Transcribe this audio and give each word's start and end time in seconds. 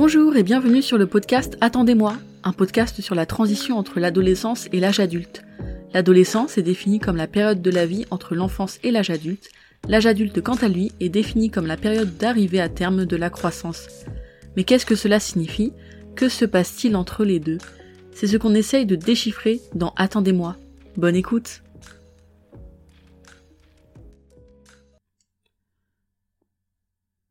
Bonjour 0.00 0.36
et 0.36 0.44
bienvenue 0.44 0.80
sur 0.80 0.96
le 0.96 1.08
podcast 1.08 1.58
Attendez-moi, 1.60 2.14
un 2.44 2.52
podcast 2.52 3.00
sur 3.00 3.16
la 3.16 3.26
transition 3.26 3.76
entre 3.76 3.98
l'adolescence 3.98 4.68
et 4.72 4.78
l'âge 4.78 5.00
adulte. 5.00 5.42
L'adolescence 5.92 6.56
est 6.56 6.62
définie 6.62 7.00
comme 7.00 7.16
la 7.16 7.26
période 7.26 7.62
de 7.62 7.70
la 7.72 7.84
vie 7.84 8.06
entre 8.12 8.36
l'enfance 8.36 8.78
et 8.84 8.92
l'âge 8.92 9.10
adulte. 9.10 9.50
L'âge 9.88 10.06
adulte, 10.06 10.40
quant 10.40 10.54
à 10.54 10.68
lui, 10.68 10.92
est 11.00 11.08
défini 11.08 11.50
comme 11.50 11.66
la 11.66 11.76
période 11.76 12.16
d'arrivée 12.16 12.60
à 12.60 12.68
terme 12.68 13.06
de 13.06 13.16
la 13.16 13.28
croissance. 13.28 13.88
Mais 14.56 14.62
qu'est-ce 14.62 14.86
que 14.86 14.94
cela 14.94 15.18
signifie? 15.18 15.72
Que 16.14 16.28
se 16.28 16.44
passe-t-il 16.44 16.94
entre 16.94 17.24
les 17.24 17.40
deux? 17.40 17.58
C'est 18.12 18.28
ce 18.28 18.36
qu'on 18.36 18.54
essaye 18.54 18.86
de 18.86 18.94
déchiffrer 18.94 19.60
dans 19.74 19.94
Attendez-moi. 19.96 20.54
Bonne 20.96 21.16
écoute 21.16 21.62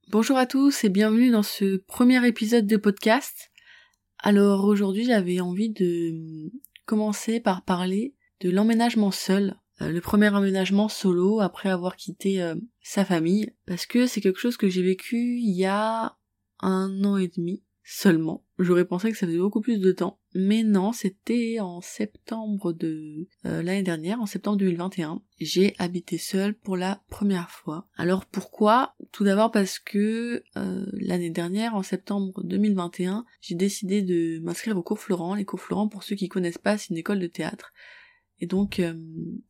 Bonjour 0.09 0.37
à 0.37 0.45
tous 0.45 0.85
et 0.85 0.89
bienvenue 0.89 1.31
dans 1.31 1.43
ce 1.43 1.75
premier 1.75 2.25
épisode 2.25 2.65
de 2.65 2.77
podcast. 2.77 3.51
Alors 4.19 4.63
aujourd'hui 4.63 5.03
j'avais 5.03 5.41
envie 5.41 5.69
de 5.69 6.49
commencer 6.85 7.41
par 7.41 7.65
parler 7.65 8.15
de 8.39 8.49
l'emménagement 8.49 9.11
seul, 9.11 9.59
euh, 9.81 9.89
le 9.91 9.99
premier 9.99 10.29
emménagement 10.29 10.87
solo 10.87 11.41
après 11.41 11.67
avoir 11.67 11.97
quitté 11.97 12.41
euh, 12.41 12.55
sa 12.81 13.03
famille, 13.03 13.51
parce 13.65 13.85
que 13.85 14.07
c'est 14.07 14.21
quelque 14.21 14.39
chose 14.39 14.55
que 14.55 14.69
j'ai 14.69 14.81
vécu 14.81 15.39
il 15.41 15.53
y 15.53 15.65
a 15.65 16.17
un 16.61 17.03
an 17.03 17.17
et 17.17 17.27
demi 17.27 17.65
seulement. 17.83 18.45
J'aurais 18.59 18.85
pensé 18.85 19.11
que 19.11 19.17
ça 19.17 19.27
faisait 19.27 19.37
beaucoup 19.37 19.61
plus 19.61 19.79
de 19.79 19.91
temps. 19.91 20.19
Mais 20.33 20.63
non, 20.63 20.91
c'était 20.91 21.59
en 21.59 21.79
septembre 21.79 22.73
de 22.73 23.27
euh, 23.45 23.61
l'année 23.61 23.83
dernière, 23.83 24.19
en 24.19 24.25
septembre 24.25 24.57
2021. 24.57 25.21
J'ai 25.39 25.75
habité 25.77 26.17
seule 26.17 26.55
pour 26.55 26.75
la 26.75 27.03
première 27.09 27.51
fois. 27.51 27.87
Alors 27.97 28.25
pourquoi? 28.25 28.95
Tout 29.11 29.23
d'abord 29.23 29.51
parce 29.51 29.77
que 29.77 30.43
euh, 30.57 30.85
l'année 30.93 31.29
dernière, 31.29 31.75
en 31.75 31.83
septembre 31.83 32.41
2021, 32.43 33.25
j'ai 33.41 33.53
décidé 33.53 34.01
de 34.01 34.39
m'inscrire 34.39 34.75
au 34.75 34.81
cours 34.81 34.99
Florent. 34.99 35.35
Les 35.35 35.45
cours 35.45 35.61
Florent, 35.61 35.87
pour 35.87 36.01
ceux 36.01 36.15
qui 36.15 36.27
connaissent 36.27 36.57
pas, 36.57 36.79
c'est 36.79 36.89
une 36.89 36.97
école 36.97 37.19
de 37.19 37.27
théâtre. 37.27 37.73
Et 38.39 38.47
donc, 38.47 38.79
euh, 38.79 38.95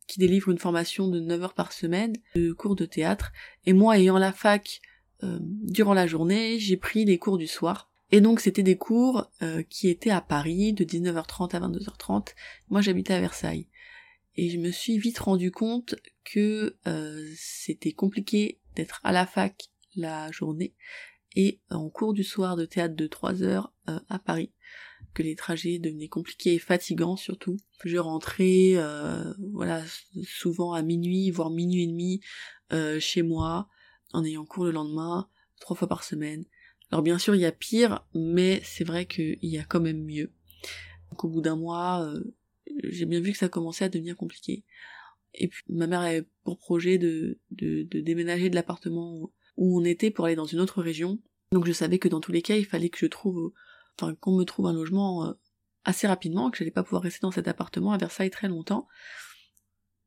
qui 0.06 0.18
délivre 0.18 0.50
une 0.50 0.58
formation 0.58 1.08
de 1.08 1.20
9 1.20 1.42
heures 1.44 1.54
par 1.54 1.72
semaine 1.72 2.12
de 2.34 2.52
cours 2.52 2.76
de 2.76 2.84
théâtre. 2.84 3.32
Et 3.64 3.72
moi, 3.72 3.98
ayant 3.98 4.18
la 4.18 4.32
fac 4.32 4.80
durant 5.20 5.94
la 5.94 6.06
journée, 6.06 6.60
j'ai 6.60 6.76
pris 6.76 7.04
les 7.04 7.18
cours 7.18 7.38
du 7.38 7.48
soir. 7.48 7.90
Et 8.10 8.20
donc 8.20 8.40
c'était 8.40 8.62
des 8.62 8.76
cours 8.76 9.30
euh, 9.42 9.62
qui 9.62 9.88
étaient 9.88 10.10
à 10.10 10.20
Paris 10.20 10.72
de 10.72 10.84
19h30 10.84 11.54
à 11.54 11.60
22h30. 11.60 12.28
Moi 12.68 12.80
j'habitais 12.80 13.14
à 13.14 13.20
Versailles. 13.20 13.68
Et 14.36 14.50
je 14.50 14.58
me 14.58 14.70
suis 14.70 14.98
vite 14.98 15.18
rendu 15.18 15.50
compte 15.50 15.96
que 16.24 16.76
euh, 16.86 17.26
c'était 17.36 17.92
compliqué 17.92 18.60
d'être 18.76 19.00
à 19.04 19.12
la 19.12 19.26
fac 19.26 19.68
la 19.96 20.30
journée 20.30 20.74
et 21.34 21.60
en 21.70 21.90
cours 21.90 22.14
du 22.14 22.24
soir 22.24 22.56
de 22.56 22.64
théâtre 22.64 22.94
de 22.94 23.06
3 23.06 23.42
heures 23.42 23.72
euh, 23.88 23.98
à 24.08 24.18
Paris. 24.18 24.52
Que 25.12 25.22
les 25.22 25.34
trajets 25.34 25.78
devenaient 25.78 26.08
compliqués 26.08 26.54
et 26.54 26.58
fatigants 26.58 27.16
surtout. 27.16 27.56
Je 27.84 27.98
rentrais 27.98 28.74
voilà 29.52 29.82
souvent 30.24 30.72
à 30.72 30.82
minuit, 30.82 31.30
voire 31.30 31.50
minuit 31.50 31.84
et 31.84 31.86
demi 31.86 32.20
chez 33.00 33.22
moi, 33.22 33.68
en 34.12 34.24
ayant 34.24 34.44
cours 34.44 34.64
le 34.64 34.70
lendemain, 34.70 35.28
trois 35.60 35.76
fois 35.76 35.88
par 35.88 36.04
semaine 36.04 36.44
alors 36.90 37.02
bien 37.02 37.18
sûr, 37.18 37.34
il 37.34 37.40
y 37.40 37.46
a 37.46 37.52
pire, 37.52 38.04
mais 38.14 38.60
c'est 38.64 38.84
vrai 38.84 39.06
qu'il 39.06 39.38
y 39.42 39.58
a 39.58 39.64
quand 39.64 39.80
même 39.80 40.04
mieux. 40.04 40.32
Donc 41.10 41.24
au 41.24 41.28
bout 41.28 41.40
d'un 41.40 41.56
mois, 41.56 42.02
euh, 42.02 42.22
j'ai 42.84 43.04
bien 43.04 43.20
vu 43.20 43.32
que 43.32 43.38
ça 43.38 43.48
commençait 43.48 43.84
à 43.84 43.88
devenir 43.88 44.16
compliqué. 44.16 44.64
Et 45.34 45.48
puis 45.48 45.62
ma 45.68 45.86
mère 45.86 46.00
avait 46.00 46.26
pour 46.44 46.58
projet 46.58 46.96
de, 46.96 47.38
déménager 47.50 48.48
de 48.48 48.54
l'appartement 48.54 49.30
où 49.56 49.80
on 49.80 49.84
était 49.84 50.10
pour 50.10 50.24
aller 50.24 50.36
dans 50.36 50.46
une 50.46 50.60
autre 50.60 50.82
région. 50.82 51.18
Donc 51.52 51.66
je 51.66 51.72
savais 51.72 51.98
que 51.98 52.08
dans 52.08 52.20
tous 52.20 52.32
les 52.32 52.42
cas, 52.42 52.56
il 52.56 52.64
fallait 52.64 52.88
que 52.88 52.98
je 52.98 53.06
trouve, 53.06 53.52
enfin 53.98 54.14
qu'on 54.14 54.36
me 54.36 54.44
trouve 54.44 54.66
un 54.66 54.72
logement 54.72 55.26
euh, 55.26 55.32
assez 55.84 56.06
rapidement, 56.06 56.50
que 56.50 56.58
j'allais 56.58 56.70
pas 56.70 56.82
pouvoir 56.82 57.02
rester 57.02 57.20
dans 57.20 57.30
cet 57.30 57.48
appartement 57.48 57.92
à 57.92 57.98
Versailles 57.98 58.30
très 58.30 58.48
longtemps. 58.48 58.88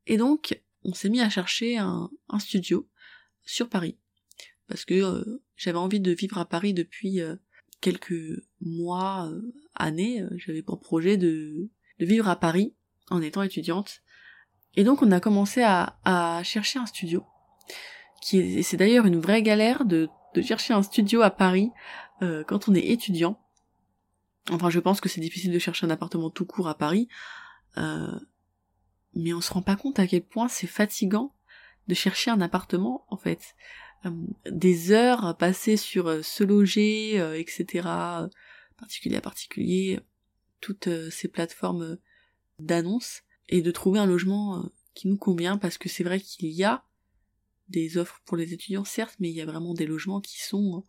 Et 0.06 0.16
donc, 0.16 0.60
on 0.82 0.94
s'est 0.94 1.10
mis 1.10 1.20
à 1.20 1.30
chercher 1.30 1.78
un 1.78 2.10
studio 2.40 2.88
sur 3.44 3.68
Paris 3.68 3.98
parce 4.68 4.84
que 4.84 4.94
euh, 4.94 5.42
j'avais 5.56 5.78
envie 5.78 6.00
de 6.00 6.12
vivre 6.12 6.38
à 6.38 6.44
Paris 6.44 6.74
depuis 6.74 7.20
euh, 7.20 7.36
quelques 7.80 8.14
mois, 8.60 9.28
euh, 9.30 9.52
années. 9.74 10.24
J'avais 10.36 10.62
pour 10.62 10.80
projet 10.80 11.16
de, 11.16 11.68
de 11.98 12.06
vivre 12.06 12.28
à 12.28 12.36
Paris 12.36 12.74
en 13.10 13.20
étant 13.20 13.42
étudiante. 13.42 14.02
Et 14.74 14.84
donc 14.84 15.02
on 15.02 15.10
a 15.12 15.20
commencé 15.20 15.62
à, 15.62 15.98
à 16.04 16.42
chercher 16.42 16.78
un 16.78 16.86
studio. 16.86 17.24
Qui 18.22 18.62
c'est 18.62 18.76
d'ailleurs 18.76 19.06
une 19.06 19.20
vraie 19.20 19.42
galère 19.42 19.84
de, 19.84 20.08
de 20.34 20.42
chercher 20.42 20.74
un 20.74 20.82
studio 20.82 21.22
à 21.22 21.30
Paris 21.30 21.70
quand 22.46 22.68
on 22.68 22.74
est 22.74 22.86
étudiant. 22.86 23.40
Enfin, 24.52 24.70
je 24.70 24.78
pense 24.78 25.00
que 25.00 25.08
c'est 25.08 25.20
difficile 25.20 25.50
de 25.50 25.58
chercher 25.58 25.86
un 25.86 25.90
appartement 25.90 26.30
tout 26.30 26.46
court 26.46 26.68
à 26.68 26.78
Paris, 26.78 27.08
mais 27.76 29.32
on 29.32 29.40
se 29.40 29.52
rend 29.52 29.62
pas 29.62 29.74
compte 29.74 29.98
à 29.98 30.06
quel 30.06 30.22
point 30.22 30.46
c'est 30.46 30.68
fatigant 30.68 31.34
de 31.88 31.94
chercher 31.94 32.30
un 32.30 32.40
appartement 32.40 33.04
en 33.08 33.16
fait. 33.16 33.56
Euh, 34.06 34.10
des 34.50 34.90
heures 34.92 35.36
passées 35.36 35.76
sur 35.76 36.08
euh, 36.08 36.22
se 36.22 36.44
loger, 36.44 37.20
euh, 37.20 37.38
etc. 37.38 37.88
particulier 38.76 39.16
à 39.16 39.20
particulier, 39.20 40.00
toutes 40.60 40.88
ces 41.10 41.28
plateformes 41.28 41.98
d'annonces, 42.58 43.22
et 43.48 43.62
de 43.62 43.70
trouver 43.70 43.98
un 43.98 44.06
logement 44.06 44.64
qui 44.94 45.08
nous 45.08 45.16
convient, 45.16 45.56
parce 45.56 45.78
que 45.78 45.88
c'est 45.88 46.04
vrai 46.04 46.20
qu'il 46.20 46.48
y 46.48 46.64
a 46.64 46.84
des 47.68 47.96
offres 47.96 48.20
pour 48.24 48.36
les 48.36 48.52
étudiants, 48.52 48.84
certes, 48.84 49.16
mais 49.18 49.30
il 49.30 49.34
y 49.34 49.40
a 49.40 49.46
vraiment 49.46 49.74
des 49.74 49.86
logements 49.86 50.20
qui 50.20 50.40
sont 50.40 50.84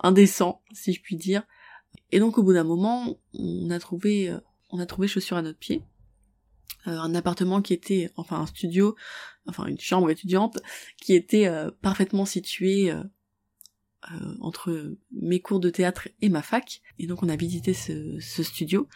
indécents, 0.00 0.62
si 0.72 0.92
je 0.92 1.02
puis 1.02 1.16
dire. 1.16 1.42
Et 2.12 2.18
donc 2.18 2.38
au 2.38 2.42
bout 2.42 2.54
d'un 2.54 2.64
moment, 2.64 3.18
on 3.34 3.70
a 3.70 3.78
trouvé, 3.78 4.34
on 4.70 4.78
a 4.78 4.86
trouvé 4.86 5.08
chaussure 5.08 5.36
à 5.36 5.42
notre 5.42 5.58
pied. 5.58 5.82
Euh, 6.86 6.98
un 6.98 7.14
appartement 7.14 7.60
qui 7.60 7.74
était, 7.74 8.10
enfin 8.16 8.40
un 8.40 8.46
studio, 8.46 8.94
enfin 9.46 9.66
une 9.66 9.80
chambre 9.80 10.10
étudiante, 10.10 10.58
qui 11.00 11.14
était 11.14 11.46
euh, 11.46 11.70
parfaitement 11.82 12.24
située 12.24 12.90
euh, 12.90 13.02
entre 14.40 14.96
mes 15.12 15.40
cours 15.40 15.60
de 15.60 15.70
théâtre 15.70 16.08
et 16.20 16.28
ma 16.28 16.42
fac. 16.42 16.80
Et 16.98 17.06
donc 17.06 17.22
on 17.22 17.28
a 17.28 17.36
visité 17.36 17.74
ce, 17.74 18.18
ce 18.20 18.42
studio. 18.42 18.88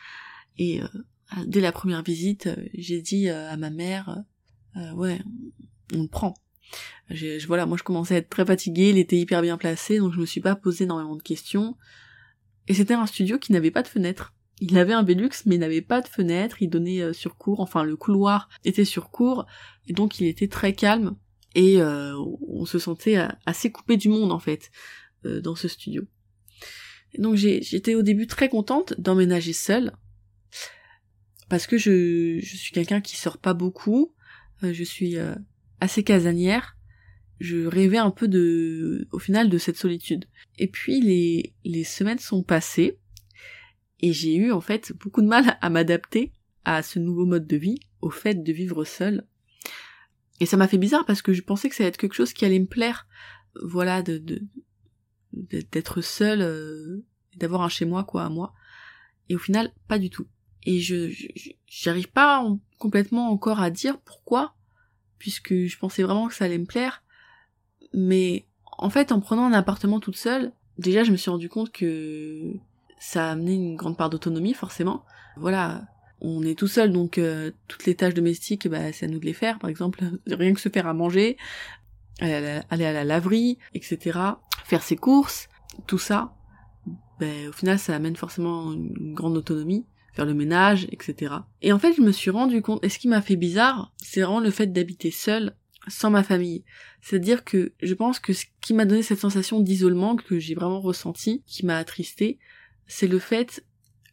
Et 0.59 0.81
dès 1.47 1.61
la 1.61 1.73
première 1.73 2.03
visite, 2.03 2.49
j'ai 2.75 3.01
dit 3.01 3.29
à 3.29 3.57
ma 3.57 3.71
mère, 3.71 4.23
ouais, 4.95 5.19
on 5.95 6.03
le 6.03 6.09
prend. 6.09 6.35
Je, 7.09 7.45
voilà, 7.47 7.65
moi 7.65 7.79
je 7.79 7.83
commençais 7.83 8.15
à 8.15 8.19
être 8.19 8.29
très 8.29 8.45
fatiguée, 8.45 8.91
il 8.91 8.99
était 8.99 9.19
hyper 9.19 9.41
bien 9.41 9.57
placé, 9.57 9.99
donc 9.99 10.13
je 10.13 10.21
me 10.21 10.27
suis 10.27 10.43
pas 10.43 10.55
posé 10.55 10.85
énormément 10.85 11.17
de 11.17 11.23
questions. 11.23 11.77
Et 12.69 12.75
c'était 12.75 12.95
un 12.95 13.07
studio 13.07 13.39
qui 13.39 13.53
n'avait 13.53 13.71
pas 13.71 13.83
de 13.83 13.89
fenêtre. 13.89 14.35
Il 14.65 14.79
avait 14.79 14.93
un 14.93 15.03
Velux, 15.03 15.45
mais 15.45 15.57
il 15.57 15.59
n'avait 15.59 15.83
pas 15.83 16.01
de 16.01 16.07
fenêtre, 16.07 16.63
il 16.63 16.69
donnait 16.69 17.01
euh, 17.01 17.13
sur 17.13 17.37
cours, 17.37 17.59
enfin 17.59 17.83
le 17.83 17.97
couloir 17.97 18.49
était 18.65 18.85
sur 18.85 19.11
cours, 19.11 19.45
et 19.89 19.93
donc 19.93 20.21
il 20.21 20.29
était 20.29 20.47
très 20.47 20.73
calme, 20.73 21.17
et 21.57 21.83
euh, 21.83 22.15
on 22.47 22.65
se 22.65 22.79
sentait 22.79 23.19
euh, 23.19 23.27
assez 23.45 23.73
coupé 23.73 23.97
du 23.97 24.09
monde 24.09 24.31
en 24.31 24.39
fait, 24.39 24.71
dans 25.25 25.57
ce 25.57 25.67
studio. 25.67 26.05
donc 27.19 27.35
j'étais 27.35 27.97
au 27.97 28.03
début 28.03 28.29
très 28.29 28.49
contente 28.49 28.95
d'emménager 28.99 29.53
seule, 29.53 29.97
parce 31.49 31.67
que 31.67 31.77
je, 31.77 32.39
je 32.41 32.57
suis 32.57 32.73
quelqu'un 32.73 33.01
qui 33.01 33.17
sort 33.17 33.39
pas 33.39 33.55
beaucoup, 33.55 34.15
je 34.63 34.85
suis 34.85 35.17
assez 35.81 36.05
casanière, 36.05 36.77
je 37.41 37.67
rêvais 37.67 37.99
un 37.99 38.13
peu 38.13 38.29
de, 38.29 39.09
au 39.11 39.19
final, 39.19 39.49
de 39.49 39.59
cette 39.59 39.77
solitude. 39.77 40.27
Et 40.59 40.69
puis 40.69 41.01
les, 41.01 41.53
les 41.65 41.83
semaines 41.83 42.21
sont 42.21 42.45
passées, 42.45 43.01
et 44.03 44.13
j'ai 44.13 44.35
eu 44.35 44.53
en 44.53 44.61
fait 44.61 44.93
beaucoup 44.93 45.23
de 45.23 45.29
mal 45.29 45.57
à 45.61 45.71
m'adapter 45.71 46.33
à 46.65 46.83
ce 46.83 46.99
nouveau 46.99 47.25
mode 47.25 47.47
de 47.47 47.57
vie, 47.57 47.81
au 48.01 48.11
fait 48.11 48.35
de 48.35 48.53
vivre 48.53 48.85
seul. 48.85 49.27
Et 50.41 50.47
ça 50.47 50.57
m'a 50.57 50.69
fait 50.69 50.79
bizarre 50.79 51.07
parce 51.07 51.23
que 51.23 51.33
je 51.33 51.43
pensais 51.43 51.69
que 51.69 51.75
ça 51.75 51.85
allait 51.85 51.89
être 51.89 51.97
quelque 51.97 52.15
chose 52.15 52.33
qui 52.33 52.45
allait 52.45 52.59
me 52.59 52.67
plaire, 52.67 53.07
voilà, 53.63 54.03
de 54.03 54.43
d'être 55.33 56.03
seul, 56.03 56.43
euh, 56.43 57.05
d'avoir 57.37 57.63
un 57.63 57.69
chez 57.69 57.87
moi 57.87 58.05
quoi 58.05 58.25
à 58.25 58.29
moi. 58.29 58.53
Et 59.29 59.35
au 59.35 59.39
final, 59.39 59.73
pas 59.89 59.99
du 59.99 60.11
tout. 60.11 60.27
Et 60.65 60.81
je 60.81 61.11
j'arrive 61.67 62.11
pas 62.11 62.47
complètement 62.79 63.31
encore 63.31 63.61
à 63.61 63.71
dire 63.71 63.99
pourquoi, 64.01 64.55
puisque 65.19 65.55
je 65.55 65.79
pensais 65.79 66.03
vraiment 66.03 66.29
que 66.29 66.35
ça 66.35 66.45
allait 66.45 66.59
me 66.59 66.67
plaire. 66.67 67.03
Mais 67.95 68.47
en 68.65 68.91
fait, 68.91 69.13
en 69.13 69.21
prenant 69.21 69.47
un 69.47 69.53
appartement 69.53 70.01
toute 70.01 70.17
seule, 70.17 70.53
déjà 70.79 71.05
je 71.05 71.13
me 71.13 71.17
suis 71.17 71.31
rendu 71.31 71.49
compte 71.49 71.73
que 71.73 72.53
ça 73.03 73.29
a 73.29 73.33
amené 73.33 73.55
une 73.55 73.75
grande 73.75 73.97
part 73.97 74.11
d'autonomie 74.11 74.55
forcément. 74.55 75.05
Voilà, 75.37 75.83
on 76.21 76.45
est 76.45 76.57
tout 76.57 76.69
seul 76.69 76.93
donc 76.93 77.19
euh, 77.19 77.51
toutes 77.67 77.85
les 77.85 77.97
tâches 77.97 78.15
domestiques, 78.15 78.69
bah, 78.69 78.93
c'est 78.93 79.07
à 79.07 79.09
nous 79.09 79.19
de 79.19 79.27
les 79.27 79.33
faire. 79.33 79.59
Par 79.59 79.69
exemple, 79.69 80.05
rien 80.29 80.55
que 80.55 80.61
se 80.61 80.69
faire 80.69 80.87
à 80.87 80.95
manger, 80.95 81.37
aller 82.21 82.63
à 82.71 82.77
la, 82.77 83.05
laverie, 83.05 83.59
etc. 83.75 84.21
Faire 84.65 84.85
ses 84.85 84.95
courses, 84.95 85.49
tout 85.89 85.99
ça. 85.99 86.33
Ben, 87.19 87.49
au 87.49 87.53
final, 87.53 87.81
ça 87.81 87.97
amène 87.97 88.15
forcément 88.15 88.73
une 88.73 89.15
grande 89.15 89.37
autonomie 89.37 89.85
faire 90.13 90.27
le 90.27 90.35
ménage, 90.35 90.87
etc. 90.93 91.37
Et 91.63 91.73
en 91.73 91.79
fait, 91.79 91.95
je 91.95 92.03
me 92.03 92.13
suis 92.13 92.31
rendu 92.31 92.61
compte, 92.61 92.85
et 92.85 92.91
ce 92.91 92.99
qui 92.99 93.09
m'a 93.09 93.23
fait 93.23 93.37
bizarre, 93.37 93.95
c'est 93.97 94.21
vraiment 94.21 94.41
le 94.41 94.51
fait 94.51 94.67
d'habiter 94.67 95.11
seul 95.11 95.55
sans 95.89 96.11
ma 96.11 96.23
famille. 96.23 96.65
C'est-à-dire 97.01 97.45
que 97.45 97.73
je 97.83 97.95
pense 97.95 98.21
que 98.21 98.35
ce 98.35 98.45
qui 98.61 98.75
m'a 98.75 98.85
donné 98.85 99.03
cette 99.03 99.19
sensation 99.19 99.61
d'isolement 99.61 100.17
que 100.17 100.39
j'ai 100.39 100.55
vraiment 100.55 100.83
ressenti, 100.83 101.43
qui 101.47 101.65
m'a 101.65 101.79
attristé, 101.79 102.39
c'est 102.87 103.07
le 103.07 103.19
fait 103.19 103.65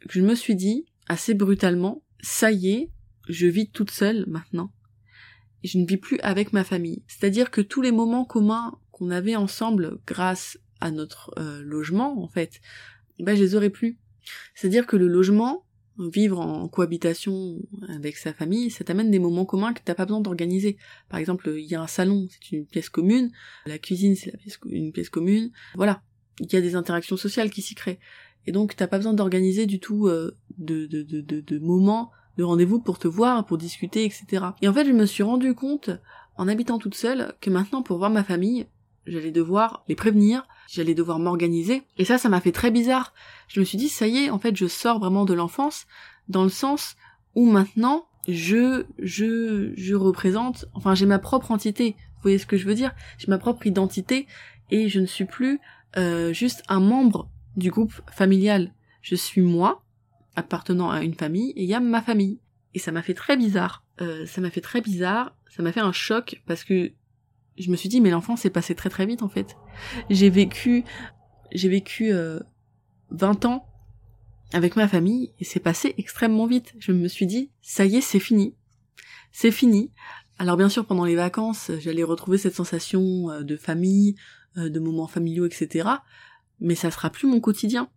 que 0.01 0.13
je 0.13 0.21
me 0.21 0.35
suis 0.35 0.55
dit, 0.55 0.85
assez 1.07 1.33
brutalement, 1.33 2.03
ça 2.21 2.51
y 2.51 2.69
est, 2.69 2.89
je 3.27 3.47
vis 3.47 3.69
toute 3.69 3.91
seule 3.91 4.25
maintenant. 4.27 4.71
Et 5.63 5.67
je 5.67 5.77
ne 5.77 5.85
vis 5.85 5.97
plus 5.97 6.19
avec 6.21 6.53
ma 6.53 6.63
famille. 6.63 7.03
C'est-à-dire 7.07 7.51
que 7.51 7.61
tous 7.61 7.81
les 7.81 7.91
moments 7.91 8.25
communs 8.25 8.79
qu'on 8.91 9.09
avait 9.09 9.35
ensemble 9.35 9.99
grâce 10.07 10.57
à 10.79 10.91
notre 10.91 11.31
euh, 11.37 11.61
logement, 11.63 12.23
en 12.23 12.29
fait, 12.29 12.61
ben 13.19 13.35
je 13.35 13.43
les 13.43 13.55
aurais 13.55 13.69
plus. 13.69 13.97
C'est-à-dire 14.55 14.87
que 14.87 14.95
le 14.95 15.07
logement, 15.07 15.65
vivre 16.07 16.39
en 16.39 16.67
cohabitation 16.69 17.57
avec 17.89 18.15
sa 18.15 18.33
famille, 18.33 18.71
ça 18.71 18.85
t'amène 18.85 19.11
des 19.11 19.19
moments 19.19 19.45
communs 19.45 19.73
que 19.73 19.81
t'as 19.83 19.95
pas 19.95 20.05
besoin 20.05 20.21
d'organiser. 20.21 20.77
Par 21.09 21.19
exemple, 21.19 21.53
il 21.57 21.65
y 21.65 21.75
a 21.75 21.81
un 21.81 21.87
salon, 21.87 22.27
c'est 22.29 22.55
une 22.55 22.65
pièce 22.65 22.89
commune, 22.89 23.31
la 23.65 23.77
cuisine, 23.77 24.15
c'est 24.15 24.33
une 24.65 24.91
pièce 24.93 25.09
commune, 25.09 25.51
voilà. 25.75 26.01
Il 26.39 26.51
y 26.53 26.55
a 26.55 26.61
des 26.61 26.75
interactions 26.75 27.17
sociales 27.17 27.49
qui 27.49 27.61
s'y 27.61 27.75
créent. 27.75 27.99
Et 28.47 28.51
donc, 28.51 28.75
t'as 28.75 28.87
pas 28.87 28.97
besoin 28.97 29.13
d'organiser 29.13 29.65
du 29.65 29.79
tout 29.79 30.07
euh, 30.07 30.35
de, 30.57 30.85
de, 30.85 31.03
de, 31.03 31.21
de, 31.21 31.59
moments, 31.59 32.11
de 32.37 32.43
rendez-vous 32.43 32.79
pour 32.79 32.99
te 32.99 33.07
voir, 33.07 33.45
pour 33.45 33.57
discuter, 33.57 34.05
etc. 34.05 34.45
Et 34.61 34.67
en 34.67 34.73
fait, 34.73 34.85
je 34.85 34.91
me 34.91 35.05
suis 35.05 35.23
rendu 35.23 35.53
compte, 35.53 35.89
en 36.37 36.47
habitant 36.47 36.79
toute 36.79 36.95
seule, 36.95 37.33
que 37.41 37.49
maintenant, 37.49 37.81
pour 37.81 37.97
voir 37.97 38.09
ma 38.09 38.23
famille, 38.23 38.67
j'allais 39.05 39.31
devoir 39.31 39.83
les 39.87 39.95
prévenir, 39.95 40.47
j'allais 40.69 40.93
devoir 40.93 41.19
m'organiser. 41.19 41.83
Et 41.97 42.05
ça, 42.05 42.17
ça 42.17 42.29
m'a 42.29 42.41
fait 42.41 42.51
très 42.51 42.71
bizarre. 42.71 43.13
Je 43.47 43.59
me 43.59 43.65
suis 43.65 43.77
dit, 43.77 43.89
ça 43.89 44.07
y 44.07 44.17
est, 44.17 44.29
en 44.29 44.39
fait, 44.39 44.55
je 44.55 44.67
sors 44.67 44.99
vraiment 44.99 45.25
de 45.25 45.33
l'enfance, 45.33 45.85
dans 46.27 46.43
le 46.43 46.49
sens 46.49 46.95
où 47.35 47.45
maintenant, 47.45 48.05
je, 48.27 48.85
je, 48.99 49.73
je 49.75 49.95
représente, 49.95 50.65
enfin, 50.73 50.95
j'ai 50.95 51.05
ma 51.05 51.19
propre 51.19 51.51
entité. 51.51 51.95
Vous 52.15 52.23
voyez 52.23 52.37
ce 52.37 52.45
que 52.45 52.57
je 52.57 52.65
veux 52.65 52.75
dire? 52.75 52.93
J'ai 53.17 53.27
ma 53.27 53.37
propre 53.37 53.65
identité, 53.65 54.27
et 54.71 54.89
je 54.89 54.99
ne 54.99 55.05
suis 55.05 55.25
plus 55.25 55.59
euh, 55.97 56.33
juste 56.33 56.63
un 56.67 56.79
membre 56.79 57.29
du 57.59 57.71
groupe 57.71 57.93
familial. 58.11 58.73
Je 59.01 59.15
suis 59.15 59.41
moi, 59.41 59.83
appartenant 60.35 60.89
à 60.89 61.03
une 61.03 61.13
famille, 61.13 61.51
et 61.51 61.63
il 61.63 61.69
y 61.69 61.73
a 61.73 61.79
ma 61.79 62.01
famille. 62.01 62.39
Et 62.73 62.79
ça 62.79 62.91
m'a 62.91 63.01
fait 63.01 63.13
très 63.13 63.37
bizarre. 63.37 63.83
Euh, 64.01 64.25
ça 64.25 64.41
m'a 64.41 64.49
fait 64.49 64.61
très 64.61 64.81
bizarre, 64.81 65.35
ça 65.49 65.63
m'a 65.63 65.71
fait 65.71 65.79
un 65.79 65.91
choc, 65.91 66.41
parce 66.45 66.63
que 66.63 66.91
je 67.59 67.69
me 67.69 67.75
suis 67.75 67.89
dit 67.89 68.01
mais 68.01 68.09
l'enfance 68.09 68.41
s'est 68.41 68.49
passé 68.49 68.73
très 68.73 68.89
très 68.89 69.05
vite 69.05 69.21
en 69.21 69.29
fait. 69.29 69.57
J'ai 70.09 70.29
vécu 70.29 70.83
j'ai 71.51 71.69
vécu 71.69 72.11
euh, 72.11 72.39
20 73.11 73.45
ans 73.45 73.65
avec 74.53 74.75
ma 74.75 74.87
famille 74.87 75.33
et 75.39 75.43
c'est 75.43 75.59
passé 75.59 75.93
extrêmement 75.97 76.47
vite. 76.47 76.73
Je 76.79 76.91
me 76.91 77.07
suis 77.07 77.27
dit 77.27 77.51
ça 77.61 77.85
y 77.85 77.97
est, 77.97 78.01
c'est 78.01 78.19
fini. 78.19 78.55
C'est 79.31 79.51
fini. 79.51 79.91
Alors 80.37 80.57
bien 80.57 80.69
sûr 80.69 80.85
pendant 80.85 81.05
les 81.05 81.15
vacances, 81.15 81.69
j'allais 81.79 82.03
retrouver 82.03 82.37
cette 82.37 82.55
sensation 82.55 83.29
euh, 83.29 83.43
de 83.43 83.57
famille, 83.57 84.15
euh, 84.57 84.69
de 84.69 84.79
moments 84.79 85.07
familiaux, 85.07 85.45
etc. 85.45 85.89
Mais 86.61 86.75
ça 86.75 86.91
sera 86.91 87.09
plus 87.09 87.27
mon 87.27 87.39
quotidien. 87.39 87.89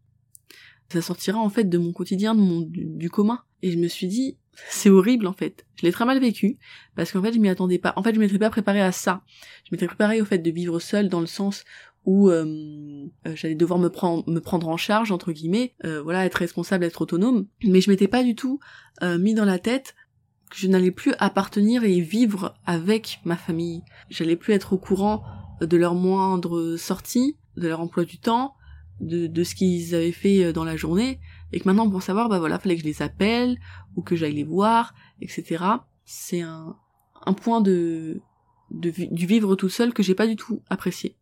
Ça 0.90 1.00
sortira 1.00 1.38
en 1.38 1.48
fait 1.48 1.64
de 1.64 1.78
mon 1.78 1.92
quotidien, 1.92 2.34
de 2.34 2.40
mon, 2.40 2.66
du 2.68 3.10
commun. 3.10 3.40
Et 3.62 3.70
je 3.70 3.78
me 3.78 3.88
suis 3.88 4.08
dit, 4.08 4.36
c'est 4.68 4.90
horrible 4.90 5.26
en 5.26 5.32
fait. 5.32 5.66
Je 5.76 5.86
l'ai 5.86 5.92
très 5.92 6.04
mal 6.04 6.20
vécu 6.20 6.58
parce 6.94 7.12
qu'en 7.12 7.22
fait 7.22 7.32
je 7.32 7.38
m'y 7.38 7.48
attendais 7.48 7.78
pas. 7.78 7.92
En 7.96 8.02
fait 8.02 8.14
je 8.14 8.20
m'étais 8.20 8.38
pas 8.38 8.50
préparée 8.50 8.82
à 8.82 8.92
ça. 8.92 9.22
Je 9.64 9.70
m'étais 9.72 9.86
préparée 9.86 10.20
au 10.20 10.24
fait 10.24 10.38
de 10.38 10.50
vivre 10.50 10.78
seule 10.80 11.08
dans 11.08 11.20
le 11.20 11.26
sens 11.26 11.64
où 12.04 12.30
euh, 12.30 12.44
euh, 13.26 13.36
j'allais 13.36 13.54
devoir 13.54 13.78
me 13.78 13.88
prendre 13.88 14.28
me 14.28 14.40
prendre 14.40 14.68
en 14.68 14.76
charge 14.76 15.12
entre 15.12 15.32
guillemets, 15.32 15.74
euh, 15.84 16.02
voilà 16.02 16.24
être 16.24 16.34
responsable, 16.34 16.84
être 16.84 17.02
autonome. 17.02 17.46
Mais 17.64 17.80
je 17.80 17.90
m'étais 17.90 18.08
pas 18.08 18.24
du 18.24 18.34
tout 18.34 18.60
mis 19.02 19.34
dans 19.34 19.44
la 19.44 19.58
tête 19.58 19.96
que 20.50 20.56
je 20.56 20.68
n'allais 20.68 20.90
plus 20.92 21.12
appartenir 21.18 21.82
et 21.82 22.00
vivre 22.00 22.54
avec 22.66 23.20
ma 23.24 23.36
famille. 23.36 23.82
J'allais 24.10 24.36
plus 24.36 24.52
être 24.52 24.74
au 24.74 24.78
courant 24.78 25.24
de 25.60 25.76
leurs 25.76 25.94
moindres 25.94 26.78
sorties, 26.78 27.36
de 27.56 27.68
leur 27.68 27.80
emploi 27.80 28.04
du 28.04 28.18
temps, 28.18 28.54
de, 29.00 29.26
de 29.26 29.44
ce 29.44 29.54
qu'ils 29.54 29.94
avaient 29.94 30.12
fait 30.12 30.52
dans 30.52 30.64
la 30.64 30.76
journée 30.76 31.20
et 31.52 31.60
que 31.60 31.68
maintenant 31.68 31.88
pour 31.90 32.02
savoir 32.02 32.28
bah 32.28 32.38
voilà 32.38 32.58
fallait 32.58 32.76
que 32.76 32.82
je 32.82 32.86
les 32.86 33.02
appelle 33.02 33.58
ou 33.96 34.02
que 34.02 34.16
j'aille 34.16 34.34
les 34.34 34.44
voir 34.44 34.94
etc 35.20 35.64
c'est 36.04 36.40
un, 36.40 36.76
un 37.26 37.32
point 37.32 37.60
de, 37.60 38.20
de 38.70 38.92
du 39.10 39.26
vivre 39.26 39.54
tout 39.56 39.68
seul 39.68 39.92
que 39.92 40.02
j'ai 40.02 40.14
pas 40.14 40.26
du 40.26 40.36
tout 40.36 40.62
apprécié. 40.68 41.16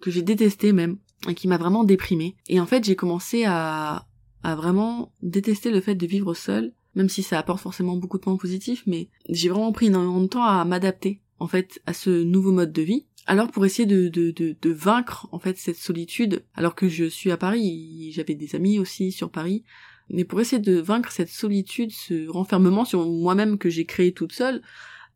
Que 0.00 0.10
j'ai 0.10 0.22
détesté 0.22 0.72
même 0.72 0.98
et 1.28 1.34
qui 1.34 1.48
m'a 1.48 1.58
vraiment 1.58 1.84
déprimé 1.84 2.36
et 2.48 2.60
en 2.60 2.66
fait 2.66 2.84
j'ai 2.84 2.96
commencé 2.96 3.44
à 3.44 4.06
à 4.42 4.56
vraiment 4.56 5.12
détester 5.22 5.70
le 5.70 5.80
fait 5.80 5.94
de 5.94 6.06
vivre 6.06 6.34
seul 6.34 6.72
même 6.94 7.08
si 7.08 7.22
ça 7.22 7.38
apporte 7.38 7.60
forcément 7.60 7.96
beaucoup 7.96 8.18
de 8.18 8.22
points 8.22 8.36
positifs 8.36 8.82
mais 8.86 9.08
j'ai 9.28 9.48
vraiment 9.48 9.70
pris 9.70 9.86
énormément 9.86 10.20
de 10.20 10.26
temps 10.26 10.42
à 10.42 10.64
m'adapter 10.64 11.22
en 11.38 11.46
fait 11.46 11.80
à 11.86 11.92
ce 11.92 12.10
nouveau 12.24 12.50
mode 12.50 12.72
de 12.72 12.82
vie 12.82 13.06
alors 13.26 13.50
pour 13.50 13.64
essayer 13.64 13.86
de, 13.86 14.08
de, 14.08 14.30
de, 14.30 14.56
de, 14.60 14.70
vaincre 14.70 15.28
en 15.32 15.38
fait 15.38 15.56
cette 15.56 15.76
solitude, 15.76 16.44
alors 16.54 16.74
que 16.74 16.88
je 16.88 17.04
suis 17.04 17.30
à 17.30 17.36
Paris, 17.36 18.10
j'avais 18.14 18.34
des 18.34 18.54
amis 18.56 18.78
aussi 18.78 19.12
sur 19.12 19.30
Paris, 19.30 19.64
mais 20.10 20.24
pour 20.24 20.40
essayer 20.40 20.60
de 20.60 20.78
vaincre 20.80 21.12
cette 21.12 21.28
solitude, 21.28 21.92
ce 21.92 22.28
renfermement 22.28 22.84
sur 22.84 23.06
moi-même 23.08 23.58
que 23.58 23.70
j'ai 23.70 23.86
créé 23.86 24.12
toute 24.12 24.32
seule, 24.32 24.62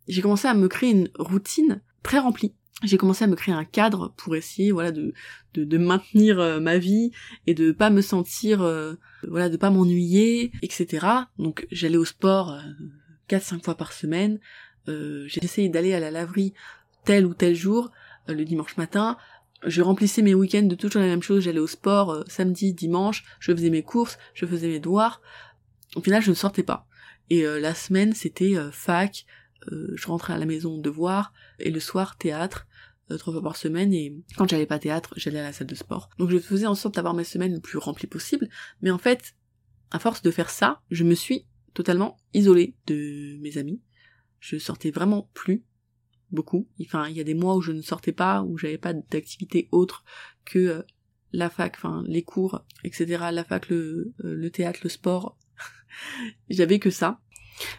j'ai 0.08 0.22
commencé 0.22 0.46
à 0.46 0.54
me 0.54 0.68
créer 0.68 0.90
une 0.90 1.10
routine 1.18 1.82
très 2.02 2.18
remplie. 2.18 2.54
J'ai 2.84 2.98
commencé 2.98 3.24
à 3.24 3.26
me 3.26 3.36
créer 3.36 3.54
un 3.54 3.64
cadre 3.64 4.12
pour 4.16 4.36
essayer 4.36 4.70
voilà 4.70 4.92
de, 4.92 5.14
de, 5.54 5.64
de 5.64 5.78
maintenir 5.78 6.38
euh, 6.38 6.60
ma 6.60 6.76
vie 6.76 7.10
et 7.46 7.54
de 7.54 7.72
pas 7.72 7.88
me 7.88 8.02
sentir 8.02 8.60
euh, 8.60 8.94
voilà 9.26 9.48
de 9.48 9.56
pas 9.56 9.70
m'ennuyer 9.70 10.52
etc. 10.60 11.06
Donc 11.38 11.66
j'allais 11.70 11.96
au 11.96 12.04
sport 12.04 12.52
euh, 12.52 12.60
quatre 13.28 13.40
4 13.40 13.44
5 13.44 13.64
fois 13.64 13.74
par 13.76 13.92
semaine. 13.92 14.38
j'ai 14.86 15.42
essayé 15.42 15.70
d'aller 15.70 15.94
à 15.94 16.00
la 16.00 16.10
laverie 16.10 16.52
tel 17.06 17.24
ou 17.24 17.32
tel 17.32 17.54
jour, 17.54 17.90
euh, 18.28 18.34
le 18.34 18.44
dimanche 18.44 18.76
matin, 18.76 19.16
je 19.64 19.80
remplissais 19.80 20.20
mes 20.20 20.34
week-ends 20.34 20.64
de 20.64 20.74
toujours 20.74 21.00
la 21.00 21.08
même 21.08 21.22
chose, 21.22 21.44
j'allais 21.44 21.60
au 21.60 21.66
sport 21.66 22.10
euh, 22.10 22.24
samedi, 22.26 22.74
dimanche, 22.74 23.24
je 23.40 23.52
faisais 23.52 23.70
mes 23.70 23.82
courses, 23.82 24.18
je 24.34 24.44
faisais 24.44 24.68
mes 24.68 24.80
devoirs. 24.80 25.22
Au 25.94 26.02
final, 26.02 26.20
je 26.20 26.30
ne 26.30 26.34
sortais 26.34 26.64
pas. 26.64 26.86
Et 27.30 27.46
euh, 27.46 27.58
la 27.58 27.74
semaine, 27.74 28.12
c'était 28.12 28.54
fac, 28.70 29.24
je 29.68 30.06
rentrais 30.06 30.34
à 30.34 30.38
la 30.38 30.46
maison 30.46 30.78
devoir, 30.78 31.32
et 31.58 31.70
le 31.70 31.80
soir, 31.80 32.16
théâtre, 32.18 32.66
trois 33.18 33.32
fois 33.32 33.42
par 33.42 33.56
semaine, 33.56 33.92
et 33.92 34.14
quand 34.36 34.48
j'allais 34.48 34.66
pas 34.66 34.78
théâtre, 34.78 35.14
j'allais 35.16 35.40
à 35.40 35.44
la 35.44 35.52
salle 35.52 35.66
de 35.66 35.74
sport. 35.74 36.08
Donc 36.18 36.30
je 36.30 36.38
faisais 36.38 36.66
en 36.66 36.76
sorte 36.76 36.94
d'avoir 36.94 37.14
mes 37.14 37.24
semaines 37.24 37.54
le 37.54 37.60
plus 37.60 37.78
remplies 37.78 38.06
possible, 38.06 38.48
mais 38.80 38.92
en 38.92 38.98
fait, 38.98 39.34
à 39.90 39.98
force 39.98 40.22
de 40.22 40.30
faire 40.30 40.50
ça, 40.50 40.82
je 40.90 41.02
me 41.02 41.14
suis 41.14 41.46
totalement 41.74 42.16
isolée 42.32 42.76
de 42.86 43.38
mes 43.40 43.58
amis. 43.58 43.80
Je 44.38 44.56
sortais 44.58 44.92
vraiment 44.92 45.28
plus, 45.34 45.64
beaucoup. 46.30 46.66
Enfin, 46.80 47.08
il 47.08 47.16
y 47.16 47.20
a 47.20 47.24
des 47.24 47.34
mois 47.34 47.56
où 47.56 47.60
je 47.60 47.72
ne 47.72 47.82
sortais 47.82 48.12
pas, 48.12 48.42
où 48.42 48.58
j'avais 48.58 48.78
pas 48.78 48.92
d'activité 48.92 49.68
autre 49.72 50.04
que 50.44 50.58
euh, 50.58 50.82
la 51.32 51.50
fac, 51.50 51.74
enfin 51.76 52.02
les 52.06 52.22
cours, 52.22 52.64
etc. 52.84 53.24
La 53.32 53.44
fac, 53.44 53.68
le, 53.68 54.12
euh, 54.24 54.34
le 54.34 54.50
théâtre, 54.50 54.80
le 54.82 54.88
sport. 54.88 55.36
j'avais 56.48 56.78
que 56.78 56.90
ça. 56.90 57.20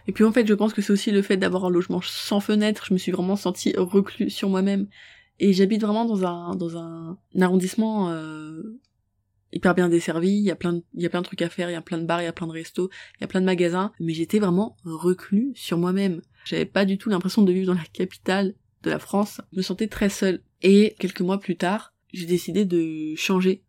Et 0.07 0.11
puis 0.11 0.23
en 0.23 0.31
fait, 0.31 0.47
je 0.47 0.53
pense 0.53 0.73
que 0.73 0.81
c'est 0.81 0.93
aussi 0.93 1.11
le 1.11 1.21
fait 1.21 1.37
d'avoir 1.37 1.65
un 1.65 1.69
logement 1.69 2.01
sans 2.01 2.39
fenêtre. 2.39 2.85
Je 2.87 2.93
me 2.93 2.97
suis 2.97 3.11
vraiment 3.11 3.35
sentie 3.35 3.73
reclus 3.77 4.29
sur 4.29 4.49
moi-même. 4.49 4.87
Et 5.39 5.53
j'habite 5.53 5.81
vraiment 5.81 6.05
dans 6.05 6.25
un 6.25 6.55
dans 6.55 6.77
un, 6.77 7.17
arrondissement 7.39 8.09
euh, 8.09 8.79
hyper 9.53 9.75
bien 9.75 9.87
desservi. 9.87 10.29
Il 10.29 10.43
y 10.43 10.51
a 10.51 10.55
plein 10.55 10.81
il 10.95 11.03
y 11.03 11.05
a 11.05 11.09
plein 11.09 11.21
de 11.21 11.25
trucs 11.25 11.43
à 11.43 11.49
faire. 11.49 11.69
Il 11.69 11.73
y 11.73 11.75
a 11.75 11.81
plein 11.81 11.99
de 11.99 12.05
bars, 12.05 12.21
il 12.21 12.25
y 12.25 12.27
a 12.27 12.33
plein 12.33 12.47
de 12.47 12.53
restos, 12.53 12.89
il 13.17 13.21
y 13.21 13.23
a 13.23 13.27
plein 13.27 13.41
de 13.41 13.45
magasins. 13.45 13.91
Mais 13.99 14.13
j'étais 14.13 14.39
vraiment 14.39 14.77
reclus 14.83 15.51
sur 15.55 15.77
moi-même. 15.77 16.21
J'avais 16.47 16.65
pas 16.65 16.85
du 16.85 16.97
tout 16.97 17.09
l'impression 17.09 17.41
de 17.43 17.51
vivre 17.51 17.67
dans 17.67 17.73
la 17.73 17.85
capitale 17.91 18.55
de 18.83 18.89
la 18.89 18.99
France. 18.99 19.41
Je 19.51 19.57
me 19.57 19.61
sentais 19.61 19.87
très 19.87 20.09
seule. 20.09 20.41
Et 20.61 20.95
quelques 20.97 21.21
mois 21.21 21.39
plus 21.39 21.57
tard, 21.57 21.93
j'ai 22.13 22.25
décidé 22.25 22.63
de 22.63 23.15
changer 23.15 23.63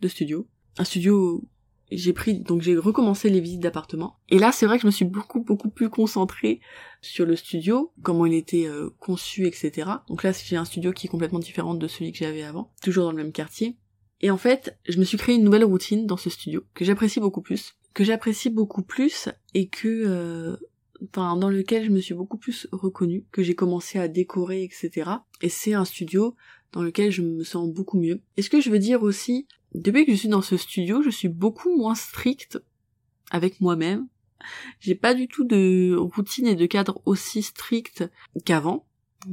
de 0.00 0.08
studio. 0.08 0.48
Un 0.78 0.84
studio 0.84 1.46
j'ai 1.90 2.14
pris 2.14 2.40
donc 2.40 2.62
j'ai 2.62 2.74
recommencé 2.74 3.28
les 3.28 3.40
visites 3.40 3.60
d'appartements 3.60 4.16
et 4.30 4.38
là 4.38 4.50
c'est 4.50 4.64
vrai 4.64 4.78
que 4.78 4.82
je 4.82 4.86
me 4.86 4.92
suis 4.92 5.04
beaucoup 5.04 5.40
beaucoup 5.40 5.68
plus 5.68 5.90
concentrée 5.90 6.60
sur 7.02 7.26
le 7.26 7.36
studio 7.36 7.92
comment 8.02 8.24
il 8.24 8.32
était 8.32 8.66
euh, 8.66 8.88
conçu 8.98 9.46
etc 9.46 9.90
donc 10.08 10.22
là 10.22 10.32
j'ai 10.32 10.56
un 10.56 10.64
studio 10.64 10.92
qui 10.92 11.06
est 11.06 11.10
complètement 11.10 11.38
différent 11.38 11.74
de 11.74 11.86
celui 11.86 12.12
que 12.12 12.16
j'avais 12.16 12.44
avant 12.44 12.72
toujours 12.82 13.04
dans 13.04 13.10
le 13.10 13.18
même 13.18 13.32
quartier 13.32 13.76
et 14.22 14.30
en 14.30 14.38
fait 14.38 14.78
je 14.88 14.98
me 14.98 15.04
suis 15.04 15.18
créé 15.18 15.34
une 15.34 15.44
nouvelle 15.44 15.64
routine 15.64 16.06
dans 16.06 16.16
ce 16.16 16.30
studio 16.30 16.62
que 16.72 16.86
j'apprécie 16.86 17.20
beaucoup 17.20 17.42
plus 17.42 17.74
que 17.92 18.04
j'apprécie 18.04 18.48
beaucoup 18.48 18.82
plus 18.82 19.28
et 19.52 19.68
que 19.68 19.88
euh, 19.88 20.56
enfin 21.08 21.36
dans 21.36 21.48
lequel 21.48 21.84
je 21.84 21.90
me 21.90 22.00
suis 22.00 22.14
beaucoup 22.14 22.38
plus 22.38 22.66
reconnue, 22.72 23.24
que 23.32 23.42
j'ai 23.42 23.54
commencé 23.54 23.98
à 23.98 24.08
décorer, 24.08 24.62
etc. 24.62 25.10
Et 25.40 25.48
c'est 25.48 25.74
un 25.74 25.84
studio 25.84 26.34
dans 26.72 26.82
lequel 26.82 27.10
je 27.10 27.22
me 27.22 27.44
sens 27.44 27.68
beaucoup 27.68 27.98
mieux. 27.98 28.20
Et 28.36 28.42
ce 28.42 28.50
que 28.50 28.60
je 28.60 28.70
veux 28.70 28.78
dire 28.78 29.02
aussi, 29.02 29.46
depuis 29.74 30.06
que 30.06 30.12
je 30.12 30.16
suis 30.16 30.28
dans 30.28 30.42
ce 30.42 30.56
studio, 30.56 31.02
je 31.02 31.10
suis 31.10 31.28
beaucoup 31.28 31.76
moins 31.76 31.94
stricte 31.94 32.62
avec 33.30 33.60
moi-même. 33.60 34.08
J'ai 34.80 34.94
pas 34.94 35.14
du 35.14 35.28
tout 35.28 35.44
de 35.44 35.94
routine 35.96 36.46
et 36.46 36.56
de 36.56 36.66
cadre 36.66 37.00
aussi 37.06 37.42
strict 37.42 38.10
qu'avant, 38.44 38.86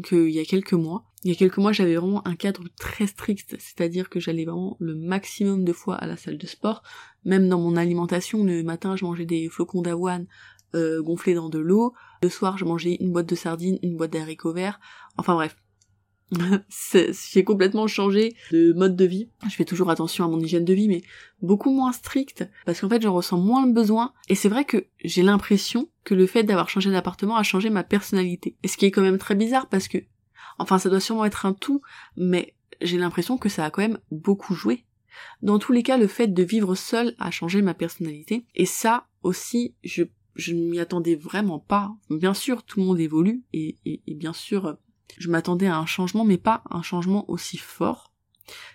qu'il 0.04 0.30
y 0.30 0.40
a 0.40 0.46
quelques 0.46 0.74
mois. 0.74 1.06
Il 1.24 1.32
y 1.32 1.34
a 1.34 1.36
quelques 1.36 1.58
mois, 1.58 1.74
j'avais 1.74 1.96
vraiment 1.96 2.26
un 2.26 2.36
cadre 2.36 2.64
très 2.80 3.08
strict, 3.08 3.58
c'est-à-dire 3.60 4.10
que 4.10 4.20
j'allais 4.20 4.46
vraiment 4.46 4.78
le 4.80 4.96
maximum 4.96 5.66
de 5.66 5.74
fois 5.74 5.96
à 5.96 6.08
la 6.08 6.16
salle 6.16 6.38
de 6.38 6.48
sport. 6.48 6.82
Même 7.26 7.50
dans 7.50 7.60
mon 7.60 7.76
alimentation, 7.76 8.44
le 8.44 8.64
matin, 8.64 8.96
je 8.96 9.04
mangeais 9.04 9.26
des 9.26 9.50
flocons 9.50 9.82
d'avoine 9.82 10.28
euh, 10.76 11.02
gonflé 11.02 11.34
dans 11.34 11.50
de 11.50 11.60
l'eau. 11.60 11.94
Le 12.22 12.30
soir, 12.30 12.58
je 12.58 12.66
mangeais 12.66 12.98
une 13.00 13.12
boîte 13.12 13.30
de 13.30 13.36
sardines, 13.36 13.80
une 13.82 13.98
boîte 13.98 14.12
d'haricots 14.12 14.54
verts. 14.54 14.80
Enfin 15.18 15.34
bref, 15.34 15.56
j'ai 17.32 17.44
complètement 17.44 17.88
changé 17.88 18.36
de 18.52 18.74
mode 18.74 18.96
de 18.96 19.06
vie. 19.06 19.30
Je 19.46 19.56
fais 19.56 19.66
toujours 19.66 19.90
attention 19.90 20.26
à 20.26 20.28
mon 20.28 20.40
hygiène 20.40 20.66
de 20.66 20.74
vie, 20.74 20.88
mais 20.88 21.02
beaucoup 21.42 21.72
moins 21.72 21.92
stricte, 21.92 22.48
parce 22.66 22.82
qu'en 22.82 22.90
fait 22.90 23.02
j'en 23.02 23.14
ressens 23.14 23.38
moins 23.38 23.66
le 23.66 23.74
besoin. 23.74 24.14
Et 24.28 24.36
c'est 24.36 24.50
vrai 24.50 24.66
que 24.66 24.86
j'ai 25.04 25.24
l'impression 25.24 25.90
que 26.04 26.14
le 26.14 26.28
fait 26.28 26.44
d'avoir 26.44 26.70
changé 26.70 26.92
d'appartement 26.92 27.36
a 27.36 27.44
changé 27.44 27.70
ma 27.70 27.84
personnalité. 27.84 28.58
Et 28.64 28.68
ce 28.68 28.78
qui 28.78 28.86
est 28.86 28.92
quand 28.92 29.02
même 29.02 29.18
très 29.18 29.36
bizarre, 29.36 29.68
parce 29.68 29.88
que, 29.88 29.98
enfin 30.60 30.78
ça 30.78 30.90
doit 30.90 31.00
sûrement 31.00 31.26
être 31.26 31.46
un 31.46 31.54
tout, 31.54 31.82
mais 32.16 32.56
j'ai 32.82 32.98
l'impression 32.98 33.38
que 33.38 33.50
ça 33.50 33.66
a 33.66 33.72
quand 33.72 33.82
même 33.82 34.00
beaucoup 34.12 34.54
joué. 34.54 34.86
Dans 35.42 35.60
tous 35.60 35.74
les 35.74 35.84
cas, 35.84 35.98
le 35.98 36.08
fait 36.08 36.28
de 36.28 36.44
vivre 36.44 36.76
seul 36.76 37.16
a 37.20 37.32
changé 37.32 37.62
ma 37.62 37.74
personnalité. 37.74 38.46
Et 38.56 38.66
ça 38.66 39.08
aussi, 39.24 39.76
je 39.84 40.04
je 40.39 40.53
ne 40.53 40.62
m'y 40.62 40.79
attendais 40.79 41.15
vraiment 41.15 41.60
pas. 41.60 41.96
Bien 42.10 42.34
sûr, 42.34 42.63
tout 42.63 42.79
le 42.79 42.86
monde 42.86 43.00
évolue 43.00 43.43
et, 43.53 43.77
bien 44.08 44.34
sûr, 44.34 44.77
je 45.17 45.29
m'attendais 45.29 45.67
à 45.67 45.77
un 45.77 45.86
changement, 45.86 46.25
mais 46.25 46.38
pas 46.38 46.63
un 46.69 46.81
changement 46.81 47.29
aussi 47.29 47.58
fort. 47.58 48.13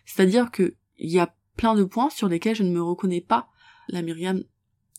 C'est-à-dire 0.05 0.51
que 0.51 0.77
il 0.99 1.11
y 1.11 1.19
a 1.19 1.35
plein 1.57 1.75
de 1.75 1.85
points 1.85 2.11
sur 2.11 2.29
lesquels 2.29 2.55
je 2.55 2.63
ne 2.63 2.71
me 2.71 2.83
reconnais 2.83 3.21
pas 3.21 3.49
la 3.89 4.03
Myriam 4.03 4.45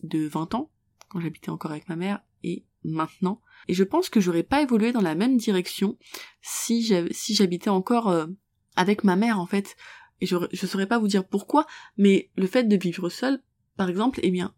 de 0.03 0.27
20 0.27 0.55
ans, 0.55 0.71
quand 1.09 1.19
j'habitais 1.19 1.49
encore 1.49 1.71
avec 1.71 1.87
ma 1.87 1.95
mère, 1.95 2.21
et 2.43 2.65
maintenant. 2.83 3.41
Et 3.67 3.73
je 3.73 3.83
pense 3.83 4.09
que 4.09 4.19
j'aurais 4.19 4.43
pas 4.43 4.61
évolué 4.61 4.91
dans 4.91 5.01
la 5.01 5.15
même 5.15 5.37
direction 5.37 5.97
si 6.41 6.83
j'habitais 6.83 7.69
encore 7.69 8.09
euh, 8.09 8.27
avec 8.75 9.03
ma 9.03 9.15
mère, 9.15 9.39
en 9.39 9.45
fait. 9.45 9.75
Et 10.21 10.25
je, 10.25 10.35
je 10.51 10.65
saurais 10.65 10.87
pas 10.87 10.99
vous 10.99 11.07
dire 11.07 11.27
pourquoi, 11.27 11.65
mais 11.97 12.31
le 12.35 12.47
fait 12.47 12.63
de 12.63 12.75
vivre 12.75 13.09
seul, 13.09 13.41
par 13.77 13.89
exemple, 13.89 14.19
eh 14.23 14.31
bien, 14.31 14.53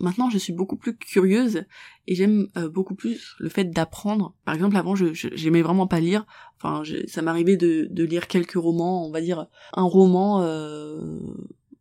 maintenant 0.00 0.30
je 0.30 0.38
suis 0.38 0.52
beaucoup 0.52 0.76
plus 0.76 0.96
curieuse 0.96 1.64
et 2.06 2.14
j'aime 2.14 2.48
euh, 2.56 2.68
beaucoup 2.68 2.94
plus 2.94 3.36
le 3.38 3.48
fait 3.48 3.64
d'apprendre. 3.64 4.34
Par 4.44 4.54
exemple, 4.54 4.76
avant, 4.76 4.94
je, 4.94 5.12
j'aimais 5.12 5.62
vraiment 5.62 5.86
pas 5.86 6.00
lire. 6.00 6.26
Enfin, 6.56 6.82
ça 7.06 7.22
m'arrivait 7.22 7.56
de, 7.56 7.86
de 7.90 8.04
lire 8.04 8.26
quelques 8.26 8.54
romans, 8.54 9.06
on 9.06 9.10
va 9.10 9.20
dire 9.20 9.46
un 9.74 9.82
roman 9.82 10.42
euh, 10.42 11.18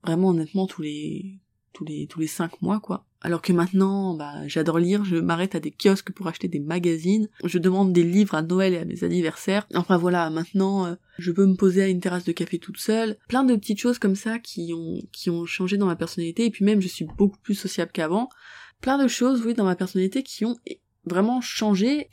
vraiment 0.04 0.30
honnêtement 0.30 0.68
tous 0.68 0.82
les 0.82 1.39
tous 1.74 1.86
les 1.86 2.08
tous 2.08 2.20
les 2.20 2.28
cinq 2.28 2.62
mois 2.62 2.80
quoi. 2.80 3.06
Alors 3.22 3.42
que 3.42 3.52
maintenant, 3.52 4.16
bah, 4.16 4.48
j'adore 4.48 4.80
lire, 4.80 5.04
je 5.04 5.18
m'arrête 5.18 5.54
à 5.54 5.60
des 5.60 5.72
kiosques 5.72 6.14
pour 6.14 6.28
acheter 6.28 6.48
des 6.48 6.62
magazines, 6.62 7.28
je 7.44 7.58
demande 7.58 7.92
des 7.92 8.04
livres 8.04 8.34
à 8.34 8.42
Noël 8.42 8.74
et 8.74 8.78
à 8.78 8.86
mes 8.86 9.04
anniversaires. 9.04 9.68
Enfin 9.76 9.98
voilà, 9.98 10.30
maintenant, 10.30 10.86
euh, 10.86 10.96
je 11.18 11.34
peux 11.34 11.46
me 11.46 11.56
poser 11.56 11.84
à 11.84 11.88
une 11.90 12.00
terrasse 12.00 12.24
de 12.24 12.32
café 12.32 12.60
toute 12.60 12.78
seule. 12.78 13.18
Plein 13.28 13.44
de 13.44 13.56
petites 13.58 13.80
choses 13.80 14.00
comme 14.00 14.16
ça 14.16 14.40
qui 14.40 14.72
ont, 14.74 15.02
qui 15.12 15.30
ont 15.30 15.46
changé 15.46 15.76
dans 15.76 15.86
ma 15.86 15.98
personnalité, 15.98 16.46
et 16.46 16.50
puis 16.50 16.64
même 16.64 16.80
je 16.82 16.88
suis 16.88 17.06
beaucoup 17.18 17.40
plus 17.40 17.56
sociable 17.56 17.92
qu'avant. 17.92 18.30
Plein 18.80 19.02
de 19.02 19.10
choses, 19.10 19.46
oui, 19.46 19.54
dans 19.54 19.66
ma 19.66 19.76
personnalité 19.76 20.24
qui 20.24 20.46
ont 20.46 20.56
vraiment 21.04 21.42
changé. 21.42 22.10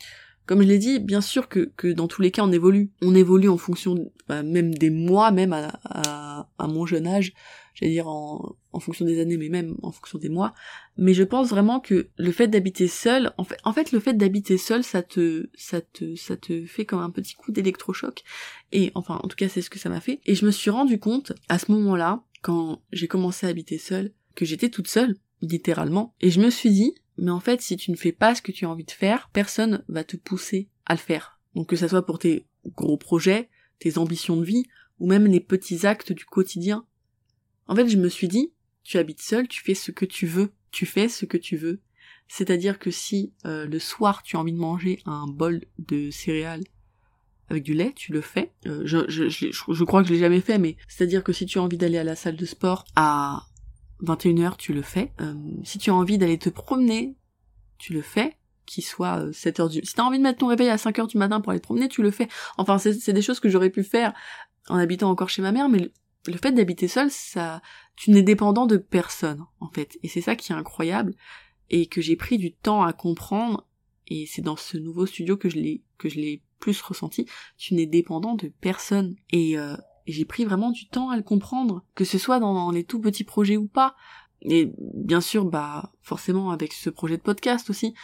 Comme 0.47 0.63
je 0.63 0.67
l'ai 0.67 0.79
dit, 0.79 0.99
bien 0.99 1.21
sûr 1.21 1.49
que, 1.49 1.73
que 1.77 1.89
dans 1.89 2.09
tous 2.09 2.23
les 2.23 2.33
cas 2.33 2.43
on 2.43 2.51
évolue. 2.51 2.91
On 3.03 3.15
évolue 3.15 3.49
en 3.49 3.59
fonction 3.59 4.13
bah, 4.29 4.43
même 4.43 4.75
des 4.75 4.91
mois, 4.91 5.31
même 5.31 5.53
à, 5.53 5.79
à, 5.85 6.49
à 6.59 6.67
mon 6.67 6.85
jeune 6.85 7.07
âge 7.07 7.33
j'allais 7.77 7.93
dire 7.93 8.09
en, 8.09 8.57
en 8.73 8.81
fonction 8.81 9.05
des 9.05 9.21
années, 9.21 9.37
mais 9.37 9.49
même 9.49 9.77
en 9.83 9.93
fonction 9.93 10.19
des 10.19 10.29
mois. 10.29 10.55
Mais 10.97 11.15
je 11.15 11.23
pense 11.23 11.49
vraiment 11.49 11.79
que 11.79 12.09
le 12.17 12.33
fait 12.33 12.49
d'habiter 12.49 12.89
seul, 12.89 13.33
en 13.37 13.45
fait, 13.45 13.59
en 13.65 13.73
fait, 13.73 13.93
le 13.93 14.01
fait 14.01 14.15
d'habiter 14.15 14.59
seul, 14.59 14.83
ça 14.83 15.03
te, 15.03 15.49
ça 15.55 15.81
te, 15.81 16.17
ça 16.17 16.37
te 16.37 16.65
fait 16.67 16.87
comme 16.87 17.01
un 17.01 17.11
petit 17.11 17.35
coup 17.35 17.53
d'électrochoc. 17.53 18.25
Et 18.73 18.91
enfin, 18.95 19.21
en 19.23 19.29
tout 19.29 19.37
cas, 19.37 19.49
c'est 19.49 19.63
ce 19.63 19.71
que 19.71 19.79
ça 19.79 19.91
m'a 19.91 20.01
fait. 20.01 20.21
Et 20.25 20.35
je 20.35 20.47
me 20.47 20.51
suis 20.51 20.71
rendu 20.71 20.99
compte 20.99 21.33
à 21.49 21.59
ce 21.59 21.71
moment-là, 21.73 22.25
quand 22.43 22.83
j'ai 22.93 23.09
commencé 23.09 23.47
à 23.47 23.51
habiter 23.51 23.79
seul, 23.79 24.13
que 24.35 24.45
j'étais 24.45 24.71
toute 24.71 24.89
seule, 24.89 25.17
littéralement. 25.43 26.15
Et 26.21 26.31
je 26.31 26.41
me 26.41 26.51
suis 26.51 26.71
dit, 26.71 26.95
mais 27.19 27.31
en 27.31 27.41
fait, 27.41 27.61
si 27.61 27.77
tu 27.77 27.91
ne 27.91 27.97
fais 27.97 28.13
pas 28.13 28.35
ce 28.35 28.43
que 28.43 28.53
tu 28.53 28.65
as 28.65 28.71
envie 28.71 28.85
de 28.85 28.91
faire, 28.91 29.31
personne 29.33 29.85
va 29.89 30.05
te 30.05 30.17
pousser 30.17 30.69
à 30.87 30.95
le 30.95 30.99
faire. 30.99 31.39
Donc 31.55 31.69
que 31.69 31.77
ça 31.77 31.89
soit 31.89 32.05
pour 32.05 32.19
tes 32.19 32.47
gros 32.67 32.97
projets, 32.97 33.49
tes 33.79 33.99
ambitions 33.99 34.37
de 34.37 34.45
vie, 34.45 34.65
ou 34.99 35.07
même 35.07 35.27
les 35.27 35.41
petits 35.41 35.87
actes 35.87 36.13
du 36.13 36.25
quotidien. 36.25 36.87
En 37.69 37.75
fait, 37.75 37.89
je 37.89 37.97
me 37.97 38.09
suis 38.09 38.29
dit, 38.29 38.53
tu 38.83 38.99
habites 38.99 39.23
seul, 39.23 39.49
tu 39.49 39.63
fais 39.63 39.75
ce 39.75 39.91
que 39.91 40.05
tu 40.05 40.27
veux, 40.27 40.53
tu 40.71 40.87
fais 40.87 41.09
ce 41.09 41.25
que 41.25 41.37
tu 41.37 41.57
veux. 41.57 41.81
C'est-à-dire 42.29 42.79
que 42.79 42.91
si 42.91 43.33
euh, 43.45 43.67
le 43.67 43.79
soir 43.79 44.23
tu 44.23 44.37
as 44.37 44.41
envie 44.41 44.53
de 44.53 44.59
manger 44.59 45.01
un 45.07 45.27
bol 45.27 45.63
de 45.79 46.11
céréales 46.11 46.65
avec 47.49 47.63
du 47.63 47.75
lait, 47.75 47.93
tu 47.95 48.13
le 48.13 48.21
fais. 48.21 48.53
Euh, 48.67 48.83
je, 48.85 49.85
crois 49.85 50.03
que 50.03 50.09
je 50.09 50.15
l'ai 50.15 50.19
jamais 50.19 50.41
fait, 50.41 50.59
mais 50.59 50.77
c'est-à-dire 50.89 51.23
que 51.23 51.33
si 51.33 51.47
tu 51.47 51.59
as 51.59 51.63
envie 51.63 51.77
d'aller 51.77 51.99
à 51.99 52.05
la 52.05 52.17
salle 52.17 52.37
de 52.37 52.45
sport 52.45 52.85
à 52.97 53.47
21h, 54.03 54.57
tu 54.57 54.73
le 54.73 54.83
fais. 54.83 55.13
Euh, 55.21 55.35
si 55.63 55.79
tu 55.79 55.91
as 55.91 55.95
envie 55.95 56.19
d'aller 56.19 56.39
te 56.39 56.49
promener, 56.49 57.17
tu 57.79 57.93
le 57.93 58.03
fais 58.03 58.37
qu'il 58.67 58.83
soit 58.83 59.31
7h 59.31 59.71
du... 59.71 59.81
Si 59.85 59.95
t'as 59.95 60.03
envie 60.03 60.19
de 60.19 60.25
mettre 60.25 60.39
ton 60.41 60.49
réveil 60.49 60.69
à 60.69 60.77
5h 60.77 61.07
du 61.07 61.19
matin 61.19 61.41
pour 61.41 61.51
aller 61.51 61.61
te 61.61 61.67
promener, 61.67 61.89
tu 61.89 62.03
le 62.03 62.11
fais. 62.11 62.27
Enfin, 62.59 62.79
c'est 62.79 63.13
des 63.13 63.23
choses 63.23 63.39
que 63.39 63.49
j'aurais 63.49 63.71
pu 63.71 63.85
faire 63.85 64.13
en 64.69 64.77
habitant 64.77 65.09
encore 65.09 65.29
chez 65.29 65.43
ma 65.43 65.53
mère, 65.53 65.69
mais 65.69 65.93
le 66.31 66.39
fait 66.39 66.53
d'habiter 66.53 66.89
seul, 66.89 67.11
ça, 67.11 67.63
tu 67.97 68.11
n'es 68.11 68.23
dépendant 68.23 68.67
de 68.67 68.77
personne, 68.77 69.45
en 69.61 69.69
fait. 69.69 69.99
Et 70.03 70.09
c'est 70.09 70.21
ça 70.21 70.37
qui 70.37 70.53
est 70.53 70.57
incroyable, 70.57 71.15
et 71.71 71.87
que 71.87 72.01
j'ai 72.01 72.17
pris 72.17 72.39
du 72.39 72.53
temps 72.53 72.83
à 72.83 72.93
comprendre, 72.93 73.67
et 74.09 74.27
c'est 74.27 74.43
dans 74.43 74.57
ce 74.57 74.77
nouveau 74.77 75.07
studio 75.07 75.37
que 75.37 75.49
je 75.49 75.57
l'ai, 75.57 75.83
que 75.99 76.09
je 76.09 76.17
l'ai 76.17 76.43
plus 76.59 76.81
ressenti, 76.81 77.27
tu 77.57 77.75
n'es 77.75 77.87
dépendant 77.87 78.35
de 78.35 78.49
personne. 78.61 79.17
Et, 79.31 79.59
euh, 79.59 79.77
j'ai 80.07 80.25
pris 80.25 80.45
vraiment 80.45 80.71
du 80.71 80.87
temps 80.89 81.11
à 81.11 81.17
le 81.17 81.23
comprendre, 81.23 81.85
que 81.95 82.05
ce 82.05 82.19
soit 82.19 82.39
dans, 82.39 82.71
les 82.71 82.85
tout 82.85 83.01
petits 83.01 83.25
projets 83.25 83.57
ou 83.57 83.67
pas. 83.67 83.97
Et 84.43 84.73
bien 84.79 85.21
sûr, 85.21 85.45
bah, 85.45 85.93
forcément 86.01 86.51
avec 86.51 86.73
ce 86.73 86.91
projet 86.91 87.17
de 87.17 87.23
podcast 87.23 87.71
aussi, 87.71 87.95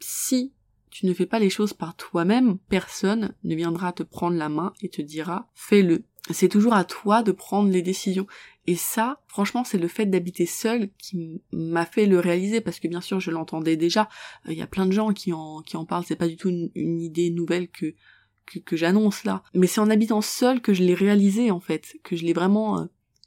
si 0.00 0.52
tu 0.90 1.06
ne 1.06 1.14
fais 1.14 1.26
pas 1.26 1.38
les 1.38 1.50
choses 1.50 1.72
par 1.72 1.96
toi-même, 1.96 2.58
personne 2.68 3.34
ne 3.44 3.54
viendra 3.54 3.92
te 3.92 4.02
prendre 4.02 4.36
la 4.36 4.48
main 4.48 4.72
et 4.82 4.88
te 4.88 5.02
dira 5.02 5.48
fais-le 5.54 6.04
c'est 6.30 6.48
toujours 6.48 6.74
à 6.74 6.84
toi 6.84 7.22
de 7.22 7.32
prendre 7.32 7.70
les 7.70 7.82
décisions. 7.82 8.26
Et 8.66 8.76
ça, 8.76 9.20
franchement, 9.26 9.64
c'est 9.64 9.78
le 9.78 9.88
fait 9.88 10.06
d'habiter 10.06 10.44
seul 10.44 10.90
qui 10.98 11.40
m'a 11.52 11.86
fait 11.86 12.06
le 12.06 12.18
réaliser 12.18 12.60
parce 12.60 12.80
que 12.80 12.88
bien 12.88 13.00
sûr, 13.00 13.20
je 13.20 13.30
l'entendais 13.30 13.76
déjà. 13.76 14.08
Il 14.46 14.54
y 14.54 14.62
a 14.62 14.66
plein 14.66 14.86
de 14.86 14.92
gens 14.92 15.12
qui 15.12 15.32
en 15.32 15.62
qui 15.62 15.76
en 15.76 15.86
parlent. 15.86 16.04
C'est 16.06 16.16
pas 16.16 16.28
du 16.28 16.36
tout 16.36 16.50
une, 16.50 17.00
idée 17.00 17.30
nouvelle 17.30 17.68
que 17.68 17.94
que, 18.64 18.76
j'annonce 18.76 19.24
là. 19.24 19.42
Mais 19.54 19.66
c'est 19.66 19.80
en 19.80 19.90
habitant 19.90 20.22
seul 20.22 20.62
que 20.62 20.72
je 20.72 20.82
l'ai 20.82 20.94
réalisé 20.94 21.50
en 21.50 21.60
fait, 21.60 21.96
que 22.02 22.16
je 22.16 22.24
l'ai 22.24 22.32
vraiment 22.32 22.80
euh, 22.80 22.86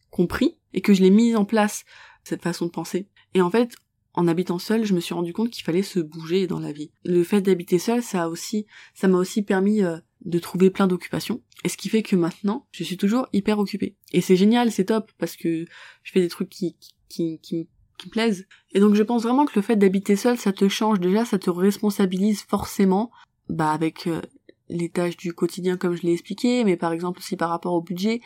compris 0.10 0.58
et 0.74 0.82
que 0.82 0.94
je 0.96 1.02
l'ai 1.04 1.12
mis 1.12 1.36
en 1.36 1.46
place 1.46 1.86
cette 2.24 2.42
façon 2.42 2.66
de 2.66 2.72
penser. 2.72 3.08
Et 3.36 3.42
en 3.42 3.52
fait, 3.52 3.76
en 4.14 4.28
habitant 4.28 4.60
seul, 4.60 4.84
je 4.84 4.94
me 4.94 5.00
suis 5.00 5.14
rendu 5.14 5.32
compte 5.32 5.50
qu'il 5.52 5.64
fallait 5.64 5.84
se 5.84 6.00
bouger 6.00 6.48
dans 6.48 6.60
la 6.60 6.72
vie. 6.72 6.92
Le 7.06 7.24
fait 7.24 7.42
d'habiter 7.42 7.80
seul, 7.80 8.04
ça 8.04 8.24
a 8.24 8.28
aussi, 8.28 8.66
ça 8.94 9.08
m'a 9.08 9.18
aussi 9.18 9.42
permis 9.42 9.84
euh, 9.84 9.98
de 10.26 10.40
trouver 10.40 10.70
plein 10.70 10.88
d'occupations. 10.88 11.42
Et 11.64 11.70
ce 11.70 11.78
qui 11.78 11.90
fait 11.90 12.04
que 12.04 12.16
maintenant, 12.16 12.68
je 12.72 12.84
suis 12.84 12.98
toujours 12.98 13.28
hyper 13.34 13.60
occupée. 13.60 13.96
Et 14.14 14.22
c'est 14.22 14.36
génial, 14.36 14.72
c'est 14.72 14.86
top, 14.86 15.12
parce 15.18 15.36
que 15.36 15.66
je 16.04 16.12
fais 16.12 16.22
des 16.22 16.30
trucs 16.30 16.50
qui, 16.50 16.76
qui, 17.10 17.40
qui, 17.40 17.68
qui 18.02 18.08
me 18.08 18.12
plaisent. 18.12 18.48
Et 18.74 18.80
donc 18.80 18.96
je 18.96 19.04
pense 19.04 19.24
vraiment 19.24 19.46
que 19.46 19.54
le 19.56 19.62
fait 19.62 19.76
d'habiter 19.76 20.16
seul, 20.16 20.38
ça 20.38 20.52
te 20.52 20.68
change 20.68 21.00
déjà, 21.00 21.26
ça 21.26 21.40
te 21.40 21.50
responsabilise 21.50 22.42
forcément, 22.42 23.12
bah 23.50 23.72
avec 23.72 24.08
euh, 24.08 24.22
les 24.70 24.90
tâches 24.90 25.18
du 25.18 25.34
quotidien 25.34 25.78
comme 25.78 25.96
je 25.96 26.04
l'ai 26.04 26.14
expliqué, 26.14 26.64
mais 26.64 26.78
par 26.78 26.94
exemple 26.94 27.20
aussi 27.20 27.38
par 27.38 27.50
rapport 27.50 27.74
au 27.74 27.82
budget. 27.82 28.22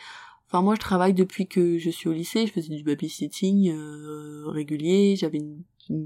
Enfin 0.46 0.62
moi 0.62 0.74
je 0.74 0.80
travaille 0.80 1.14
depuis 1.14 1.46
que 1.46 1.78
je 1.78 1.90
suis 1.90 2.08
au 2.08 2.12
lycée, 2.12 2.46
je 2.46 2.52
faisais 2.52 2.74
du 2.74 2.84
babysitting 2.84 3.70
euh, 3.70 4.44
régulier, 4.46 5.16
j'avais 5.16 5.38
une, 5.38 5.62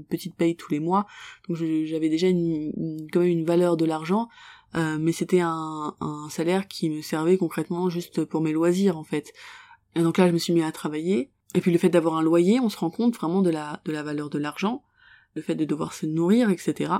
petite 0.09 0.35
paye 0.35 0.55
tous 0.55 0.71
les 0.71 0.79
mois, 0.79 1.07
donc 1.47 1.57
j'avais 1.57 2.09
déjà 2.09 2.27
une, 2.27 3.07
quand 3.11 3.21
même 3.21 3.29
une 3.29 3.45
valeur 3.45 3.77
de 3.77 3.85
l'argent. 3.85 4.29
Euh, 4.75 4.97
mais 4.99 5.11
c'était 5.11 5.41
un, 5.41 5.95
un, 5.99 6.29
salaire 6.29 6.67
qui 6.67 6.89
me 6.89 7.01
servait 7.01 7.37
concrètement 7.37 7.89
juste 7.89 8.23
pour 8.23 8.41
mes 8.41 8.53
loisirs 8.53 8.97
en 8.97 9.03
fait. 9.03 9.33
Et 9.95 10.01
donc 10.01 10.17
là, 10.17 10.27
je 10.27 10.33
me 10.33 10.37
suis 10.37 10.53
mis 10.53 10.63
à 10.63 10.71
travailler. 10.71 11.31
Et 11.55 11.61
puis 11.61 11.71
le 11.71 11.77
fait 11.77 11.89
d'avoir 11.89 12.15
un 12.15 12.21
loyer, 12.21 12.59
on 12.61 12.69
se 12.69 12.77
rend 12.77 12.89
compte 12.89 13.15
vraiment 13.15 13.41
de 13.41 13.49
la 13.49 13.81
de 13.83 13.91
la 13.91 14.03
valeur 14.03 14.29
de 14.29 14.37
l'argent, 14.37 14.83
le 15.35 15.41
fait 15.41 15.55
de 15.55 15.65
devoir 15.65 15.93
se 15.93 16.05
nourrir, 16.05 16.49
etc. 16.49 16.73
Euh, 16.91 16.95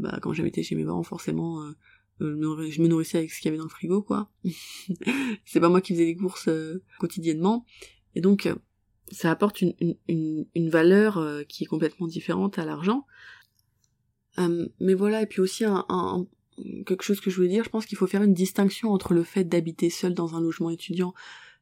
bah, 0.00 0.18
quand 0.20 0.32
j'habitais 0.32 0.64
chez 0.64 0.74
mes 0.74 0.84
parents, 0.84 1.04
forcément, 1.04 1.62
euh, 1.62 1.76
je 2.20 2.82
me 2.82 2.88
nourrissais 2.88 3.18
avec 3.18 3.30
ce 3.30 3.40
qu'il 3.40 3.46
y 3.46 3.48
avait 3.50 3.58
dans 3.58 3.64
le 3.64 3.70
frigo, 3.70 4.02
quoi. 4.02 4.32
c'est 5.44 5.60
pas 5.60 5.68
moi 5.68 5.80
qui 5.80 5.92
faisais 5.92 6.06
les 6.06 6.16
courses 6.16 6.50
quotidiennement. 6.98 7.64
Et 8.16 8.20
donc, 8.20 8.52
ça 9.12 9.30
apporte 9.30 9.62
une, 9.62 9.74
une, 10.08 10.46
une 10.56 10.68
valeur 10.68 11.24
qui 11.46 11.62
est 11.62 11.68
complètement 11.68 12.08
différente 12.08 12.58
à 12.58 12.64
l'argent. 12.64 13.06
mais 14.80 14.94
voilà, 14.94 15.22
et 15.22 15.26
puis 15.26 15.40
aussi 15.40 15.64
un, 15.64 15.84
un, 15.88 16.26
quelque 16.86 17.02
chose 17.02 17.20
que 17.20 17.30
je 17.30 17.36
voulais 17.36 17.48
dire, 17.48 17.64
je 17.64 17.70
pense 17.70 17.86
qu'il 17.86 17.98
faut 17.98 18.06
faire 18.06 18.22
une 18.22 18.34
distinction 18.34 18.92
entre 18.92 19.14
le 19.14 19.22
fait 19.22 19.44
d'habiter 19.44 19.90
seul 19.90 20.14
dans 20.14 20.34
un 20.34 20.40
logement 20.40 20.70
étudiant 20.70 21.14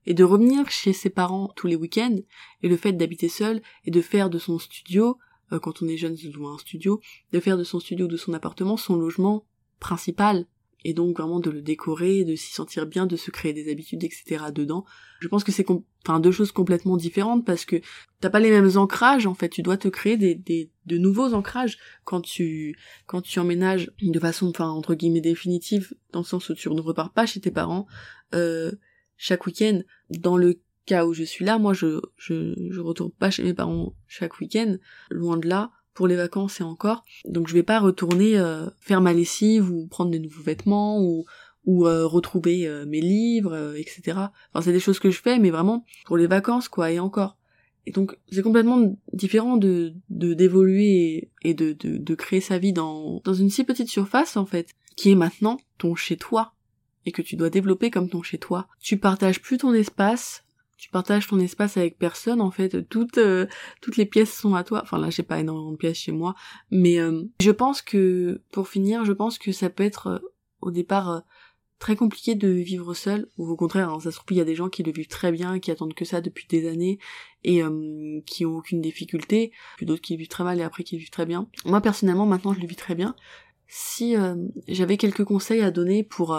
et 0.06 0.14
de 0.14 0.24
revenir 0.24 0.70
chez 0.70 0.92
ses 0.92 1.10
parents 1.10 1.52
tous 1.56 1.66
les 1.66 1.76
week-ends, 1.76 2.16
et 2.62 2.68
le 2.68 2.76
fait 2.76 2.92
d'habiter 2.92 3.28
seul 3.28 3.60
et 3.84 3.90
de 3.90 4.00
faire 4.00 4.30
de 4.30 4.38
son 4.38 4.58
studio, 4.58 5.18
euh, 5.52 5.58
quand 5.58 5.82
on 5.82 5.88
est 5.88 5.96
jeune, 5.96 6.16
c'est 6.16 6.28
un 6.28 6.58
studio, 6.58 7.00
de 7.32 7.40
faire 7.40 7.58
de 7.58 7.64
son 7.64 7.80
studio 7.80 8.06
ou 8.06 8.08
de 8.08 8.16
son 8.16 8.32
appartement 8.32 8.76
son 8.76 8.96
logement 8.96 9.44
principal. 9.80 10.46
Et 10.84 10.94
donc 10.94 11.16
vraiment 11.16 11.40
de 11.40 11.50
le 11.50 11.62
décorer, 11.62 12.24
de 12.24 12.34
s'y 12.36 12.52
sentir 12.52 12.86
bien, 12.86 13.06
de 13.06 13.16
se 13.16 13.30
créer 13.30 13.52
des 13.52 13.70
habitudes, 13.70 14.04
etc. 14.04 14.46
dedans. 14.54 14.84
Je 15.20 15.28
pense 15.28 15.44
que 15.44 15.52
c'est 15.52 15.66
enfin 16.04 16.20
deux 16.20 16.30
choses 16.30 16.52
complètement 16.52 16.96
différentes 16.96 17.44
parce 17.44 17.64
que 17.64 17.80
t'as 18.20 18.30
pas 18.30 18.40
les 18.40 18.50
mêmes 18.50 18.70
ancrages 18.76 19.26
en 19.26 19.34
fait. 19.34 19.48
Tu 19.48 19.62
dois 19.62 19.76
te 19.76 19.88
créer 19.88 20.16
des, 20.16 20.34
des 20.34 20.70
de 20.84 20.98
nouveaux 20.98 21.34
ancrages 21.34 21.78
quand 22.04 22.20
tu 22.20 22.76
quand 23.06 23.22
tu 23.22 23.38
emménages 23.40 23.90
de 24.00 24.20
façon 24.20 24.48
enfin 24.48 24.68
entre 24.68 24.94
guillemets 24.94 25.20
définitive 25.20 25.94
dans 26.12 26.20
le 26.20 26.26
sens 26.26 26.48
où 26.48 26.54
tu 26.54 26.68
ne 26.68 26.80
repars 26.80 27.12
pas 27.12 27.26
chez 27.26 27.40
tes 27.40 27.50
parents 27.50 27.86
euh, 28.34 28.72
chaque 29.16 29.46
week-end. 29.46 29.80
Dans 30.10 30.36
le 30.36 30.60
cas 30.84 31.04
où 31.04 31.14
je 31.14 31.24
suis 31.24 31.44
là, 31.44 31.58
moi 31.58 31.72
je 31.72 32.00
je 32.16 32.54
je 32.70 32.80
retourne 32.80 33.10
pas 33.10 33.30
chez 33.30 33.42
mes 33.42 33.54
parents 33.54 33.94
chaque 34.06 34.38
week-end, 34.40 34.76
loin 35.10 35.36
de 35.36 35.48
là 35.48 35.72
pour 35.96 36.06
les 36.06 36.14
vacances 36.14 36.60
et 36.60 36.64
encore. 36.64 37.04
Donc 37.24 37.48
je 37.48 37.54
vais 37.54 37.64
pas 37.64 37.80
retourner 37.80 38.38
euh, 38.38 38.66
faire 38.80 39.00
ma 39.00 39.12
lessive 39.12 39.72
ou 39.72 39.86
prendre 39.86 40.12
des 40.12 40.20
nouveaux 40.20 40.42
vêtements 40.42 41.00
ou 41.02 41.24
ou 41.64 41.88
euh, 41.88 42.06
retrouver 42.06 42.68
euh, 42.68 42.86
mes 42.86 43.00
livres, 43.00 43.74
etc. 43.76 44.02
Enfin 44.52 44.62
c'est 44.62 44.72
des 44.72 44.78
choses 44.78 45.00
que 45.00 45.10
je 45.10 45.20
fais, 45.20 45.40
mais 45.40 45.50
vraiment 45.50 45.84
pour 46.04 46.16
les 46.16 46.28
vacances 46.28 46.68
quoi 46.68 46.92
et 46.92 47.00
encore. 47.00 47.36
Et 47.86 47.92
donc 47.92 48.16
c'est 48.30 48.42
complètement 48.42 48.96
différent 49.12 49.56
de 49.56 49.94
d'évoluer 50.08 51.30
et, 51.42 51.54
de, 51.54 51.72
de 51.72 51.96
de 51.96 52.14
créer 52.14 52.40
sa 52.40 52.58
vie 52.58 52.72
dans 52.72 53.20
dans 53.24 53.34
une 53.34 53.50
si 53.50 53.64
petite 53.64 53.88
surface 53.88 54.36
en 54.36 54.46
fait, 54.46 54.68
qui 54.96 55.10
est 55.10 55.16
maintenant 55.16 55.56
ton 55.78 55.94
chez 55.94 56.16
toi 56.16 56.52
et 57.06 57.12
que 57.12 57.22
tu 57.22 57.36
dois 57.36 57.50
développer 57.50 57.90
comme 57.90 58.10
ton 58.10 58.22
chez 58.22 58.38
toi. 58.38 58.66
Tu 58.80 58.98
partages 58.98 59.40
plus 59.40 59.58
ton 59.58 59.72
espace 59.72 60.45
tu 60.76 60.90
partages 60.90 61.26
ton 61.26 61.38
espace 61.38 61.76
avec 61.76 61.98
personne 61.98 62.40
en 62.40 62.50
fait 62.50 62.88
toutes 62.88 63.18
euh, 63.18 63.46
toutes 63.80 63.96
les 63.96 64.06
pièces 64.06 64.32
sont 64.32 64.54
à 64.54 64.64
toi. 64.64 64.80
Enfin 64.82 64.98
là 64.98 65.10
j'ai 65.10 65.22
pas 65.22 65.40
énormément 65.40 65.72
de 65.72 65.76
pièces 65.76 65.98
chez 65.98 66.12
moi 66.12 66.34
mais 66.70 66.98
euh, 66.98 67.24
je 67.40 67.50
pense 67.50 67.82
que 67.82 68.42
pour 68.52 68.68
finir 68.68 69.04
je 69.04 69.12
pense 69.12 69.38
que 69.38 69.52
ça 69.52 69.70
peut 69.70 69.84
être 69.84 70.06
euh, 70.08 70.18
au 70.60 70.70
départ 70.70 71.22
très 71.78 71.96
compliqué 71.96 72.34
de 72.34 72.48
vivre 72.48 72.94
seul 72.94 73.28
ou 73.36 73.48
au 73.48 73.56
contraire 73.56 73.90
hein, 73.90 74.00
ça 74.00 74.10
se 74.10 74.16
trouve 74.16 74.32
il 74.32 74.38
y 74.38 74.40
a 74.40 74.46
des 74.46 74.54
gens 74.54 74.68
qui 74.68 74.82
le 74.82 74.92
vivent 74.92 75.08
très 75.08 75.30
bien 75.30 75.58
qui 75.58 75.70
attendent 75.70 75.94
que 75.94 76.06
ça 76.06 76.20
depuis 76.20 76.46
des 76.48 76.68
années 76.68 76.98
et 77.44 77.62
qui 78.24 78.44
ont 78.44 78.56
aucune 78.56 78.80
difficulté 78.80 79.52
puis 79.76 79.86
d'autres 79.86 80.00
qui 80.00 80.14
le 80.14 80.18
vivent 80.18 80.28
très 80.28 80.42
mal 80.42 80.58
et 80.58 80.62
après 80.62 80.84
qui 80.84 80.96
le 80.96 81.00
vivent 81.00 81.10
très 81.10 81.26
bien. 81.26 81.48
Moi 81.64 81.80
personnellement 81.80 82.26
maintenant 82.26 82.54
je 82.54 82.60
le 82.60 82.66
vis 82.66 82.76
très 82.76 82.94
bien. 82.94 83.14
Si 83.68 84.16
j'avais 84.68 84.96
quelques 84.96 85.24
conseils 85.24 85.60
à 85.60 85.70
donner 85.70 86.02
pour 86.02 86.36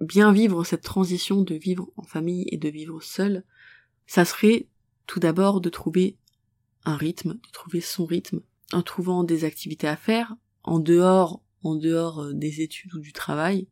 bien 0.00 0.32
vivre 0.32 0.64
cette 0.64 0.82
transition 0.82 1.40
de 1.42 1.54
vivre 1.54 1.88
en 1.96 2.02
famille 2.02 2.46
et 2.50 2.58
de 2.58 2.68
vivre 2.68 3.02
seul 3.02 3.42
ça 4.06 4.24
serait 4.24 4.68
tout 5.06 5.20
d'abord 5.20 5.60
de 5.60 5.68
trouver 5.68 6.16
un 6.84 6.96
rythme, 6.96 7.34
de 7.34 7.52
trouver 7.52 7.80
son 7.80 8.04
rythme, 8.04 8.40
en 8.72 8.82
trouvant 8.82 9.24
des 9.24 9.44
activités 9.44 9.88
à 9.88 9.96
faire, 9.96 10.34
en 10.62 10.78
dehors, 10.78 11.42
en 11.62 11.74
dehors 11.74 12.20
euh, 12.20 12.32
des 12.32 12.60
études 12.60 12.94
ou 12.94 12.98
du 12.98 13.12
travail, 13.12 13.68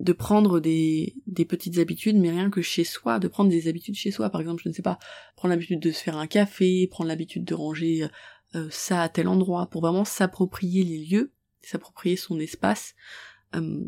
de 0.00 0.12
prendre 0.12 0.60
des, 0.60 1.16
des 1.26 1.44
petites 1.44 1.78
habitudes, 1.78 2.16
mais 2.16 2.30
rien 2.30 2.50
que 2.50 2.62
chez 2.62 2.84
soi, 2.84 3.18
de 3.18 3.28
prendre 3.28 3.50
des 3.50 3.68
habitudes 3.68 3.94
chez 3.94 4.10
soi, 4.10 4.30
par 4.30 4.40
exemple, 4.40 4.62
je 4.62 4.68
ne 4.68 4.74
sais 4.74 4.82
pas, 4.82 4.98
prendre 5.36 5.50
l'habitude 5.50 5.80
de 5.80 5.90
se 5.90 6.02
faire 6.02 6.18
un 6.18 6.26
café, 6.26 6.86
prendre 6.88 7.08
l'habitude 7.08 7.44
de 7.44 7.54
ranger 7.54 8.08
euh, 8.54 8.68
ça 8.70 9.02
à 9.02 9.08
tel 9.08 9.28
endroit, 9.28 9.68
pour 9.70 9.82
vraiment 9.82 10.04
s'approprier 10.04 10.84
les 10.84 11.04
lieux, 11.04 11.32
s'approprier 11.62 12.16
son 12.16 12.38
espace. 12.38 12.94
Euh, 13.54 13.84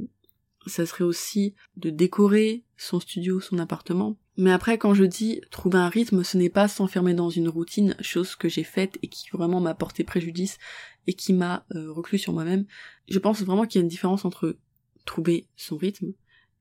ça 0.67 0.87
serait 0.87 1.05
aussi 1.05 1.55
de 1.77 1.91
décorer 1.91 2.65
son 2.77 3.01
studio, 3.01 3.41
son 3.41 3.59
appartement, 3.59 4.19
mais 4.37 4.53
après, 4.53 4.79
quand 4.79 4.95
je 4.95 5.05
dis 5.05 5.41
trouver 5.51 5.79
un 5.79 5.89
rythme, 5.89 6.23
ce 6.25 6.39
n'est 6.39 6.51
pas 6.51 6.69
s'enfermer 6.69 7.15
dans 7.15 7.31
une 7.31 7.49
routine, 7.49 7.97
chose 8.01 8.37
que 8.37 8.49
j'ai 8.49 8.65
faite 8.65 8.99
et 9.03 9.09
qui 9.09 9.29
vraiment 9.31 9.61
m'a 9.61 9.75
porté 9.75 10.05
préjudice 10.05 10.59
et 11.07 11.15
qui 11.15 11.33
m'a 11.33 11.67
euh, 11.75 11.93
reclus 11.93 12.19
sur 12.19 12.33
moi-même. 12.33 12.65
Je 13.09 13.19
pense 13.19 13.43
vraiment 13.43 13.67
qu'il 13.67 13.81
y 13.81 13.83
a 13.83 13.85
une 13.85 13.89
différence 13.89 14.25
entre 14.25 14.57
trouver 15.05 15.49
son 15.57 15.77
rythme 15.77 16.13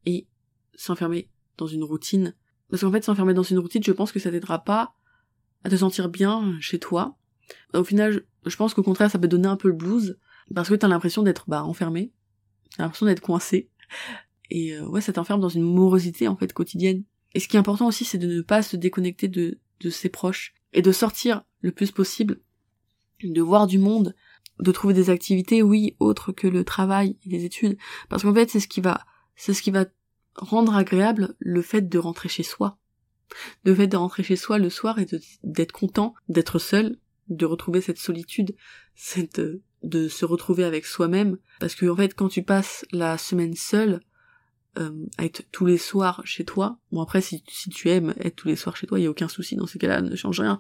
et 0.06 0.28
s'enfermer 0.76 1.30
dans 1.58 1.68
une 1.68 1.84
routine. 1.84 2.36
Parce 2.70 2.82
qu'en 2.82 2.92
fait, 2.92 3.04
s'enfermer 3.04 3.34
dans 3.34 3.44
une 3.44 3.60
routine, 3.60 3.84
je 3.84 3.92
pense 3.92 4.12
que 4.12 4.20
ça 4.20 4.32
t'aidera 4.32 4.64
pas 4.64 4.96
à 5.64 5.70
te 5.70 5.76
sentir 5.76 6.10
bien 6.10 6.58
chez 6.60 6.80
toi. 6.80 7.18
Au 7.74 7.84
final, 7.84 8.24
je 8.46 8.56
pense 8.56 8.74
qu'au 8.74 8.84
contraire, 8.84 9.12
ça 9.12 9.20
peut 9.20 9.28
donner 9.28 9.48
un 9.48 9.58
peu 9.58 9.68
le 9.68 9.74
blues, 9.74 10.18
parce 10.54 10.70
que 10.70 10.76
t'as 10.76 10.88
l'impression 10.88 11.24
d'être 11.24 11.46
bah 11.48 11.64
enfermé, 11.64 12.14
t'as 12.76 12.84
l'impression 12.84 13.06
d'être 13.06 13.22
coincé, 13.22 13.70
et 14.50 14.76
euh, 14.76 14.88
ouais, 14.88 15.02
ça 15.02 15.14
t'enferme 15.14 15.42
dans 15.42 15.50
une 15.50 15.64
morosité 15.64 16.28
en 16.28 16.36
fait 16.36 16.54
quotidienne. 16.54 17.04
Et 17.34 17.40
ce 17.40 17.48
qui 17.48 17.58
est 17.58 17.60
important 17.60 17.88
aussi, 17.88 18.06
c'est 18.06 18.18
de 18.18 18.28
ne 18.28 18.42
pas 18.42 18.62
se 18.62 18.76
déconnecter 18.76 19.28
de, 19.28 19.60
de 19.82 19.90
ses 19.90 20.10
proches 20.10 20.54
et 20.74 20.82
de 20.82 20.92
sortir 20.92 21.44
le 21.62 21.72
plus 21.72 21.92
possible, 21.92 22.42
de 23.24 23.42
voir 23.42 23.68
du 23.68 23.78
monde, 23.78 24.16
de 24.60 24.72
trouver 24.72 24.94
des 24.94 25.10
activités, 25.10 25.62
oui, 25.62 25.96
autres 26.00 26.32
que 26.32 26.48
le 26.48 26.64
travail 26.64 27.18
et 27.26 27.30
les 27.30 27.46
études, 27.46 27.78
parce 28.10 28.24
qu'en 28.24 28.34
fait, 28.34 28.50
c'est 28.50 28.60
ce 28.60 28.68
qui 28.68 28.82
va, 28.82 29.06
c'est 29.36 29.54
ce 29.54 29.62
qui 29.62 29.72
va 29.72 29.86
rendre 30.36 30.76
agréable 30.76 31.36
le 31.40 31.62
fait 31.62 31.88
de 31.88 32.00
rentrer 32.00 32.30
chez 32.30 32.44
soi. 32.44 32.78
Le 33.64 33.76
fait 33.76 33.88
de 33.88 33.98
rentrer 33.98 34.24
chez 34.24 34.36
soi 34.36 34.58
le 34.58 34.70
soir 34.70 35.00
et 35.00 35.08
d'être 35.44 35.72
content 35.72 36.14
d'être 36.30 36.60
seul, 36.60 36.98
de 37.30 37.46
retrouver 37.46 37.80
cette 37.82 38.00
solitude, 38.00 38.56
cette, 38.96 39.42
de 39.84 40.08
se 40.08 40.26
retrouver 40.26 40.64
avec 40.64 40.86
soi-même, 40.86 41.38
parce 41.60 41.76
que 41.76 41.86
en 41.86 41.96
fait, 41.96 42.14
quand 42.16 42.30
tu 42.30 42.44
passes 42.44 42.86
la 42.92 43.18
semaine 43.18 43.56
seule, 43.56 44.02
euh, 44.78 44.92
être 45.18 45.44
tous 45.52 45.66
les 45.66 45.80
soirs 45.80 46.22
chez 46.26 46.46
toi. 46.46 46.78
Bon 46.92 47.02
après 47.02 47.22
si, 47.22 47.44
tu 47.44 47.90
aimes 47.90 48.14
être 48.20 48.36
tous 48.36 48.48
les 48.48 48.56
soirs 48.56 48.78
chez 48.78 48.86
toi, 48.86 49.00
il 49.00 49.04
y 49.04 49.08
a 49.08 49.10
aucun 49.10 49.28
souci 49.28 49.56
dans 49.56 49.66
ces 49.66 49.80
cas-là, 49.80 50.02
ne 50.02 50.16
change 50.16 50.40
rien. 50.40 50.60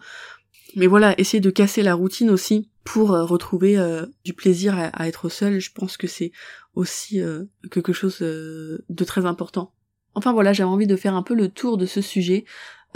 Mais 0.75 0.87
voilà, 0.87 1.19
essayer 1.19 1.41
de 1.41 1.49
casser 1.51 1.83
la 1.83 1.93
routine 1.93 2.31
aussi 2.31 2.69
pour 2.83 3.13
euh, 3.13 3.23
retrouver 3.23 3.77
euh, 3.77 4.07
du 4.25 4.33
plaisir 4.33 4.75
à, 4.77 5.07
être 5.07 5.29
seul, 5.29 5.59
je 5.59 5.71
pense 5.71 5.95
que 5.95 6.07
c'est 6.07 6.31
aussi 6.73 7.21
quelque 7.71 7.93
chose 7.93 8.19
de 8.19 9.03
très 9.05 9.25
important. 9.25 9.73
Enfin 10.15 10.33
voilà, 10.33 10.53
j'avais 10.53 10.69
envie 10.69 10.87
de 10.87 10.95
faire 10.95 11.13
un 11.13 11.23
peu 11.23 11.35
le 11.35 11.49
tour 11.49 11.77
de 11.77 11.85
ce 11.85 12.01
sujet. 12.01 12.45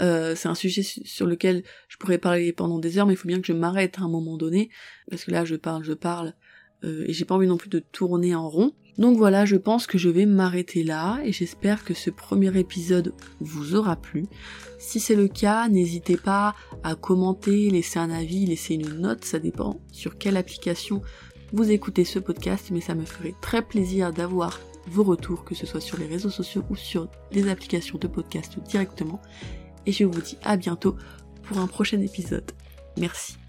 c'est 0.00 0.46
un 0.46 0.54
sujet 0.54 0.82
sur 0.82 1.26
lequel 1.26 1.64
je 1.88 1.96
pourrais 1.96 2.18
parler 2.18 2.52
pendant 2.52 2.78
des 2.78 2.98
heures, 2.98 3.06
mais 3.06 3.12
il 3.14 3.16
faut 3.16 3.28
bien 3.28 3.40
que 3.40 3.46
je 3.46 3.52
m'arrête 3.52 3.98
à 3.98 4.02
un 4.02 4.08
moment 4.08 4.36
donné, 4.36 4.70
parce 5.10 5.24
que 5.24 5.32
là 5.32 5.44
je 5.44 5.56
parle, 5.56 5.84
je 5.84 5.92
parle, 5.92 6.34
et 6.82 7.12
j'ai 7.12 7.24
pas 7.24 7.34
envie 7.34 7.46
non 7.46 7.56
plus 7.56 7.68
de 7.68 7.80
tourner 7.80 8.34
en 8.34 8.48
rond. 8.48 8.72
Donc 8.98 9.16
voilà, 9.16 9.44
je 9.44 9.56
pense 9.56 9.86
que 9.86 9.98
je 9.98 10.08
vais 10.08 10.26
m'arrêter 10.26 10.84
là 10.84 11.18
et 11.24 11.32
j'espère 11.32 11.84
que 11.84 11.94
ce 11.94 12.10
premier 12.10 12.56
épisode 12.58 13.12
vous 13.40 13.74
aura 13.74 13.96
plu. 13.96 14.26
Si 14.78 15.00
c'est 15.00 15.16
le 15.16 15.28
cas, 15.28 15.68
n'hésitez 15.68 16.16
pas 16.16 16.54
à 16.82 16.94
commenter, 16.94 17.70
laisser 17.70 17.98
un 17.98 18.10
avis, 18.10 18.46
laisser 18.46 18.74
une 18.74 19.00
note, 19.00 19.24
ça 19.24 19.38
dépend 19.38 19.80
sur 19.90 20.16
quelle 20.16 20.36
application 20.36 21.02
vous 21.52 21.70
écoutez 21.70 22.04
ce 22.04 22.18
podcast, 22.18 22.70
mais 22.72 22.80
ça 22.80 22.94
me 22.94 23.04
ferait 23.04 23.34
très 23.40 23.62
plaisir 23.62 24.12
d'avoir 24.12 24.60
vos 24.86 25.04
retours, 25.04 25.44
que 25.44 25.54
ce 25.54 25.66
soit 25.66 25.80
sur 25.80 25.98
les 25.98 26.06
réseaux 26.06 26.30
sociaux 26.30 26.64
ou 26.70 26.76
sur 26.76 27.08
des 27.32 27.48
applications 27.48 27.98
de 27.98 28.06
podcast 28.06 28.58
directement. 28.68 29.20
Et 29.86 29.92
je 29.92 30.04
vous 30.04 30.20
dis 30.20 30.38
à 30.42 30.56
bientôt 30.56 30.96
pour 31.42 31.58
un 31.58 31.66
prochain 31.66 32.00
épisode. 32.00 32.50
Merci. 32.98 33.43